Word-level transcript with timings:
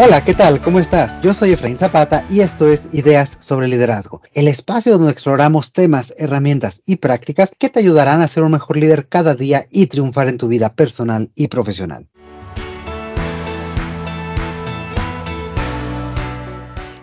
Hola, 0.00 0.22
¿qué 0.24 0.32
tal? 0.32 0.62
¿Cómo 0.62 0.78
estás? 0.78 1.20
Yo 1.22 1.34
soy 1.34 1.50
Efraín 1.50 1.76
Zapata 1.76 2.24
y 2.30 2.38
esto 2.38 2.68
es 2.68 2.86
Ideas 2.92 3.36
sobre 3.40 3.66
Liderazgo, 3.66 4.22
el 4.32 4.46
espacio 4.46 4.96
donde 4.96 5.10
exploramos 5.10 5.72
temas, 5.72 6.14
herramientas 6.16 6.82
y 6.86 6.96
prácticas 6.96 7.50
que 7.58 7.68
te 7.68 7.80
ayudarán 7.80 8.22
a 8.22 8.28
ser 8.28 8.44
un 8.44 8.52
mejor 8.52 8.76
líder 8.76 9.08
cada 9.08 9.34
día 9.34 9.66
y 9.72 9.88
triunfar 9.88 10.28
en 10.28 10.38
tu 10.38 10.46
vida 10.46 10.72
personal 10.72 11.32
y 11.34 11.48
profesional. 11.48 12.06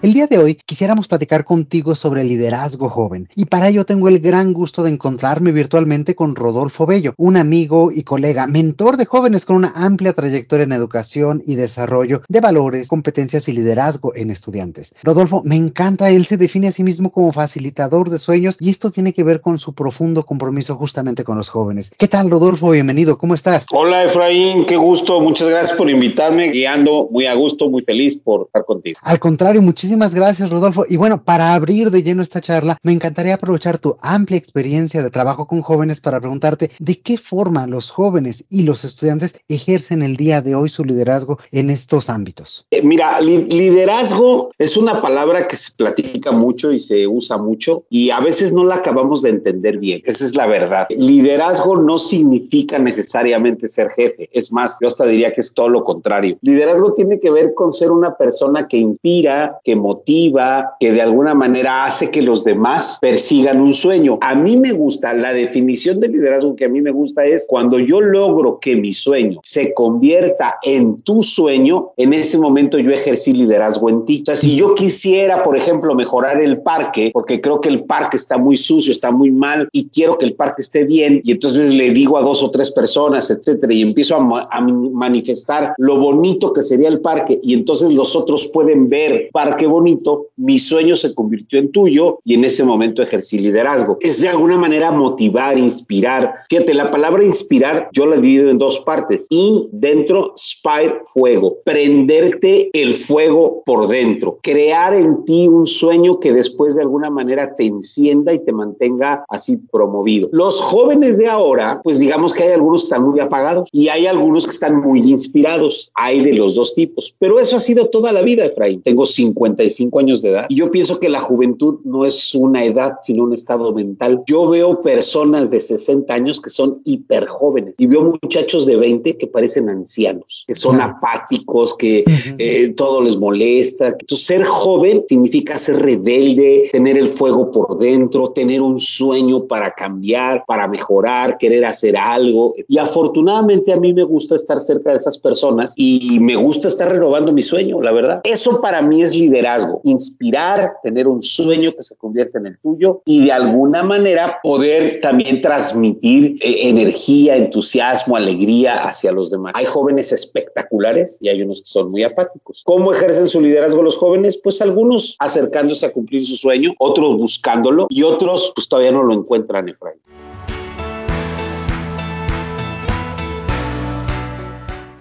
El 0.05 0.13
día 0.13 0.27
de 0.27 0.37
hoy 0.37 0.53
quisiéramos 0.53 1.07
platicar 1.07 1.45
contigo 1.45 1.95
sobre 1.95 2.21
el 2.21 2.27
liderazgo 2.27 2.89
joven 2.89 3.27
y 3.35 3.45
para 3.45 3.69
ello 3.69 3.88
tengo 3.88 4.07
el 4.07 4.20
gran 4.20 4.53
gusto 4.53 4.83
de 4.83 4.91
encontrarme 4.91 5.52
virtualmente 5.52 6.13
con 6.13 6.35
Rodolfo 6.35 6.85
Bello, 6.85 7.16
un 7.17 7.38
amigo 7.38 7.91
y 7.91 8.03
colega, 8.03 8.45
mentor 8.45 8.97
de 8.97 9.07
jóvenes 9.07 9.45
con 9.45 9.55
una 9.55 9.73
amplia 9.75 10.13
trayectoria 10.13 10.66
en 10.66 10.73
educación 10.73 11.41
y 11.47 11.55
desarrollo 11.55 12.21
de 12.30 12.39
valores, 12.39 12.88
competencias 12.88 13.49
y 13.49 13.53
liderazgo 13.53 14.13
en 14.16 14.30
estudiantes. 14.30 14.94
Rodolfo, 15.02 15.41
me 15.44 15.55
encanta, 15.55 16.11
él 16.11 16.27
se 16.27 16.38
define 16.38 16.67
a 16.67 16.72
sí 16.72 16.83
mismo 16.83 17.11
como 17.11 17.31
facilitador 17.31 18.11
de 18.11 18.19
sueños 18.19 18.58
y 18.59 18.69
esto 18.69 18.91
tiene 18.91 19.11
que 19.11 19.23
ver 19.23 19.41
con 19.41 19.58
su 19.58 19.73
profundo 19.73 20.23
compromiso 20.23 20.75
justamente 20.75 21.23
con 21.23 21.39
los 21.39 21.49
jóvenes. 21.49 21.91
¿Qué 21.97 22.08
tal, 22.08 22.30
Rodolfo? 22.30 22.69
Bienvenido, 22.69 23.17
¿cómo 23.17 23.33
estás? 23.33 23.66
Hola, 23.72 24.03
Efraín, 24.03 24.66
qué 24.66 24.77
gusto, 24.77 25.19
muchas 25.19 25.49
gracias 25.49 25.75
por 25.75 25.89
invitarme, 25.89 26.52
guiando, 26.52 27.08
muy 27.09 27.25
a 27.25 27.33
gusto, 27.33 27.72
muy 27.72 27.81
feliz 27.81 28.16
por 28.17 28.44
estar 28.45 28.63
contigo. 28.66 28.99
Al 29.02 29.17
contrario, 29.17 29.63
muchísimas 29.63 29.95
Muchísimas 29.95 30.13
gracias, 30.13 30.49
Rodolfo. 30.49 30.85
Y 30.90 30.98
bueno, 30.98 31.23
para 31.23 31.54
abrir 31.54 31.90
de 31.90 32.03
lleno 32.03 32.22
esta 32.22 32.41
charla, 32.41 32.77
me 32.84 32.91
encantaría 32.91 33.36
aprovechar 33.36 33.77
tu 33.77 33.95
amplia 34.02 34.38
experiencia 34.38 35.02
de 35.02 35.09
trabajo 35.09 35.48
con 35.48 35.62
jóvenes 35.62 36.02
para 36.02 36.20
preguntarte 36.20 36.72
de 36.80 37.00
qué 37.00 37.17
forma 37.17 37.66
los 37.66 37.92
jóvenes 37.92 38.44
y 38.50 38.64
los 38.64 38.84
estudiantes 38.84 39.39
ejercen 39.47 40.03
el 40.03 40.17
día 40.17 40.42
de 40.42 40.53
hoy 40.53 40.67
su 40.67 40.84
liderazgo 40.84 41.39
en 41.53 41.69
estos 41.69 42.09
ámbitos. 42.09 42.66
Eh, 42.72 42.81
mira, 42.81 43.22
liderazgo 43.22 44.52
es 44.58 44.75
una 44.75 45.02
palabra 45.02 45.47
que 45.47 45.56
se 45.56 45.72
platica 45.72 46.34
mucho 46.34 46.73
y 46.73 46.81
se 46.81 47.08
usa 47.08 47.38
mucho 47.38 47.86
y 47.89 48.09
a 48.09 48.19
veces 48.19 48.52
no 48.52 48.66
la 48.66 48.75
acabamos 48.75 49.22
de 49.22 49.30
entender 49.30 49.78
bien. 49.78 50.02
Esa 50.03 50.25
es 50.25 50.36
la 50.36 50.45
verdad. 50.45 50.88
Liderazgo 50.89 51.78
no 51.78 52.00
significa 52.00 52.78
necesariamente 52.80 53.69
ser 53.69 53.91
jefe. 53.91 54.30
Es 54.34 54.52
más, 54.52 54.78
yo 54.81 54.89
hasta 54.89 55.06
diría 55.06 55.34
que 55.34 55.39
es 55.39 55.53
todo 55.53 55.69
lo 55.69 55.86
contrario. 55.86 56.38
Liderazgo 56.41 56.95
tiene 56.95 57.17
que 57.17 57.31
ver 57.31 57.53
con 57.53 57.73
ser 57.73 57.91
una 57.91 58.17
persona 58.17 58.67
que 58.67 58.75
inspira, 58.75 59.58
que 59.64 59.84
motiva, 59.86 60.75
que 60.80 60.91
de 60.91 61.02
alguna 61.02 61.33
manera 61.36 61.86
hace 61.86 62.09
que 62.09 62.23
los 62.23 62.44
demás 62.44 62.97
persigan 63.02 63.61
un 63.61 63.73
sueño. 63.73 64.17
A 64.22 64.33
mí 64.33 64.58
me 64.58 64.72
gusta, 64.72 65.14
la 65.14 65.31
definición 65.33 66.00
de 66.00 66.08
liderazgo 66.08 66.55
que 66.55 66.66
a 66.66 66.69
mí 66.69 66.81
me 66.81 66.91
gusta 66.91 67.25
es 67.25 67.45
cuando 67.47 67.78
yo 67.78 68.02
logro 68.02 68.59
que 68.59 68.75
mi 68.75 68.94
sueño 68.94 69.39
se 69.44 69.73
convierta 69.73 70.56
en 70.63 71.02
tu 71.03 71.22
sueño, 71.22 71.91
en 71.97 72.13
ese 72.13 72.38
momento 72.39 72.80
yo 72.80 72.91
ejercí 72.91 73.33
liderazgo 73.33 73.89
en 73.89 74.06
ti. 74.06 74.22
O 74.23 74.25
sea, 74.25 74.36
si 74.36 74.56
yo 74.56 74.73
quisiera, 74.73 75.44
por 75.44 75.56
ejemplo, 75.56 75.94
mejorar 75.94 76.41
el 76.41 76.61
parque, 76.61 77.11
porque 77.13 77.39
creo 77.39 77.61
que 77.61 77.69
el 77.69 77.83
parque 77.83 78.17
está 78.17 78.38
muy 78.38 78.58
sucio, 78.58 78.91
está 78.91 79.11
muy 79.11 79.30
mal 79.30 79.69
y 79.72 79.89
quiero 79.89 80.17
que 80.17 80.25
el 80.25 80.33
parque 80.33 80.61
esté 80.61 80.83
bien, 80.83 81.22
y 81.23 81.31
entonces 81.33 81.73
le 81.73 81.91
digo 81.91 82.17
a 82.17 82.22
dos 82.22 82.41
o 82.41 82.50
tres 82.50 82.72
personas, 82.72 83.30
etcétera, 83.30 83.72
y 83.73 83.81
empiezo 83.81 84.16
a, 84.16 84.47
a 84.52 84.61
manifestar 84.61 85.73
lo 85.78 86.00
bonito 86.00 86.53
que 86.53 86.63
sería 86.63 86.89
el 86.89 87.02
parque, 87.02 87.39
y 87.44 87.53
entonces 87.53 87.94
los 87.94 88.16
otros 88.16 88.47
pueden 88.47 88.89
ver 88.89 89.30
parque 89.31 89.64
bonito, 89.66 90.27
mi 90.38 90.59
sueño 90.59 90.95
se 90.95 91.13
convirtió 91.13 91.59
en 91.59 91.71
tuyo 91.71 92.19
y 92.23 92.33
en 92.33 92.45
ese 92.45 92.63
momento 92.63 93.02
ejercí 93.02 93.39
liderazgo. 93.39 93.97
Es 94.02 94.22
de 94.22 94.30
alguna 94.30 94.57
manera 94.57 94.91
motivar, 94.91 95.57
inspirar. 95.57 96.33
Fíjate, 96.49 96.73
la 96.73 96.91
palabra 96.91 97.23
inspirar 97.23 97.89
yo 97.94 98.05
la 98.05 98.17
divido 98.17 98.49
en 98.49 98.57
dos 98.57 98.80
partes. 98.80 99.27
In, 99.30 99.67
dentro, 99.72 100.33
spire, 100.38 101.01
fuego. 101.13 101.57
Prenderte 101.63 102.69
el 102.73 102.95
fuego 102.95 103.63
por 103.66 103.88
dentro. 103.88 104.40
Crear 104.41 104.94
en 104.94 105.23
ti 105.25 105.47
un 105.47 105.67
sueño 105.67 106.19
que 106.19 106.34
después 106.34 106.75
de 106.75 106.81
alguna 106.81 107.09
manera 107.09 107.56
te 107.56 107.66
encienda 107.66 108.34
y 108.34 108.44
te 108.44 108.51
mantenga 108.51 109.25
así 109.29 109.57
promovido. 109.72 110.29
Los 110.31 110.59
jóvenes 110.61 111.17
de 111.17 111.28
ahora, 111.28 111.81
pues 111.84 112.00
digamos 112.00 112.34
que 112.34 112.44
hay 112.44 112.51
algunos 112.51 112.81
que 112.81 112.85
están 112.85 113.03
muy 113.03 113.19
apagados 113.19 113.69
y 113.72 113.90
hay 113.90 114.06
algunos 114.06 114.45
que 114.45 114.51
están 114.51 114.81
muy 114.81 115.00
inspirados. 115.00 115.91
Hay 115.95 116.23
de 116.23 116.34
los 116.34 116.56
dos 116.56 116.75
tipos. 116.75 117.13
Pero 117.19 117.40
eso 117.40 117.56
ha 117.56 117.59
sido 117.59 117.90
toda 117.90 118.11
la 118.11 118.22
vida, 118.22 118.45
Efraín. 118.45 118.81
Tengo 118.81 119.06
50 119.06 119.54
años 119.99 120.21
de 120.21 120.29
edad. 120.29 120.45
Y 120.49 120.55
yo 120.55 120.71
pienso 120.71 120.99
que 120.99 121.09
la 121.09 121.21
juventud 121.21 121.79
no 121.83 122.05
es 122.05 122.33
una 122.35 122.63
edad, 122.63 122.93
sino 123.01 123.23
un 123.23 123.33
estado 123.33 123.73
mental. 123.73 124.23
Yo 124.27 124.47
veo 124.47 124.81
personas 124.81 125.51
de 125.51 125.61
60 125.61 126.13
años 126.13 126.41
que 126.41 126.49
son 126.49 126.81
hiper 126.85 127.27
jóvenes 127.27 127.75
y 127.77 127.88
veo 127.88 128.17
muchachos 128.21 128.66
de 128.66 128.75
20 128.75 129.17
que 129.17 129.27
parecen 129.27 129.69
ancianos, 129.69 130.43
que 130.47 130.55
son 130.55 130.81
apáticos, 130.81 131.73
que 131.75 132.03
eh, 132.38 132.73
todo 132.75 133.01
les 133.01 133.17
molesta. 133.17 133.88
Entonces, 133.88 134.25
ser 134.25 134.43
joven 134.43 135.03
significa 135.07 135.57
ser 135.57 135.77
rebelde, 135.81 136.69
tener 136.72 136.97
el 136.97 137.09
fuego 137.09 137.51
por 137.51 137.77
dentro, 137.77 138.31
tener 138.31 138.61
un 138.61 138.79
sueño 138.79 139.45
para 139.45 139.72
cambiar, 139.72 140.43
para 140.45 140.67
mejorar, 140.67 141.37
querer 141.37 141.66
hacer 141.66 141.97
algo. 141.97 142.53
Y 142.67 142.77
afortunadamente 142.77 143.73
a 143.73 143.77
mí 143.77 143.93
me 143.93 144.03
gusta 144.03 144.35
estar 144.35 144.59
cerca 144.59 144.91
de 144.91 144.97
esas 144.97 145.17
personas 145.17 145.73
y 145.77 146.19
me 146.19 146.35
gusta 146.35 146.67
estar 146.67 146.91
renovando 146.91 147.31
mi 147.31 147.41
sueño, 147.41 147.81
la 147.81 147.91
verdad. 147.91 148.22
Eso 148.23 148.61
para 148.61 148.81
mí 148.81 149.01
es 149.01 149.16
liderazgo 149.16 149.44
inspirar, 149.83 150.73
tener 150.83 151.07
un 151.07 151.22
sueño 151.22 151.73
que 151.75 151.83
se 151.83 151.95
convierta 151.95 152.39
en 152.39 152.47
el 152.47 152.57
tuyo 152.59 153.01
y 153.06 153.25
de 153.25 153.31
alguna 153.31 153.83
manera 153.83 154.39
poder 154.44 155.00
también 155.01 155.41
transmitir 155.41 156.38
eh, 156.41 156.69
energía, 156.69 157.35
entusiasmo, 157.35 158.16
alegría 158.16 158.84
hacia 158.84 159.11
los 159.11 159.31
demás. 159.31 159.53
Hay 159.55 159.66
jóvenes 159.66 160.11
espectaculares 160.11 161.17
y 161.22 161.29
hay 161.29 161.41
unos 161.41 161.61
que 161.61 161.67
son 161.67 161.91
muy 161.91 162.03
apáticos. 162.03 162.63
¿Cómo 162.66 162.94
ejercen 162.94 163.28
su 163.28 163.41
liderazgo 163.41 163.81
los 163.81 163.97
jóvenes? 163.97 164.38
Pues 164.38 164.61
algunos 164.61 165.16
acercándose 165.19 165.85
a 165.85 165.94
cumplir 165.94 166.25
su 166.25 166.35
sueño, 166.35 166.73
otros 166.79 167.17
buscándolo 167.17 167.88
y 167.89 168.03
otros 168.03 168.51
pues 168.55 168.67
todavía 168.67 168.91
no 168.91 169.03
lo 169.03 169.13
encuentran, 169.13 169.69
Efraín. 169.69 170.00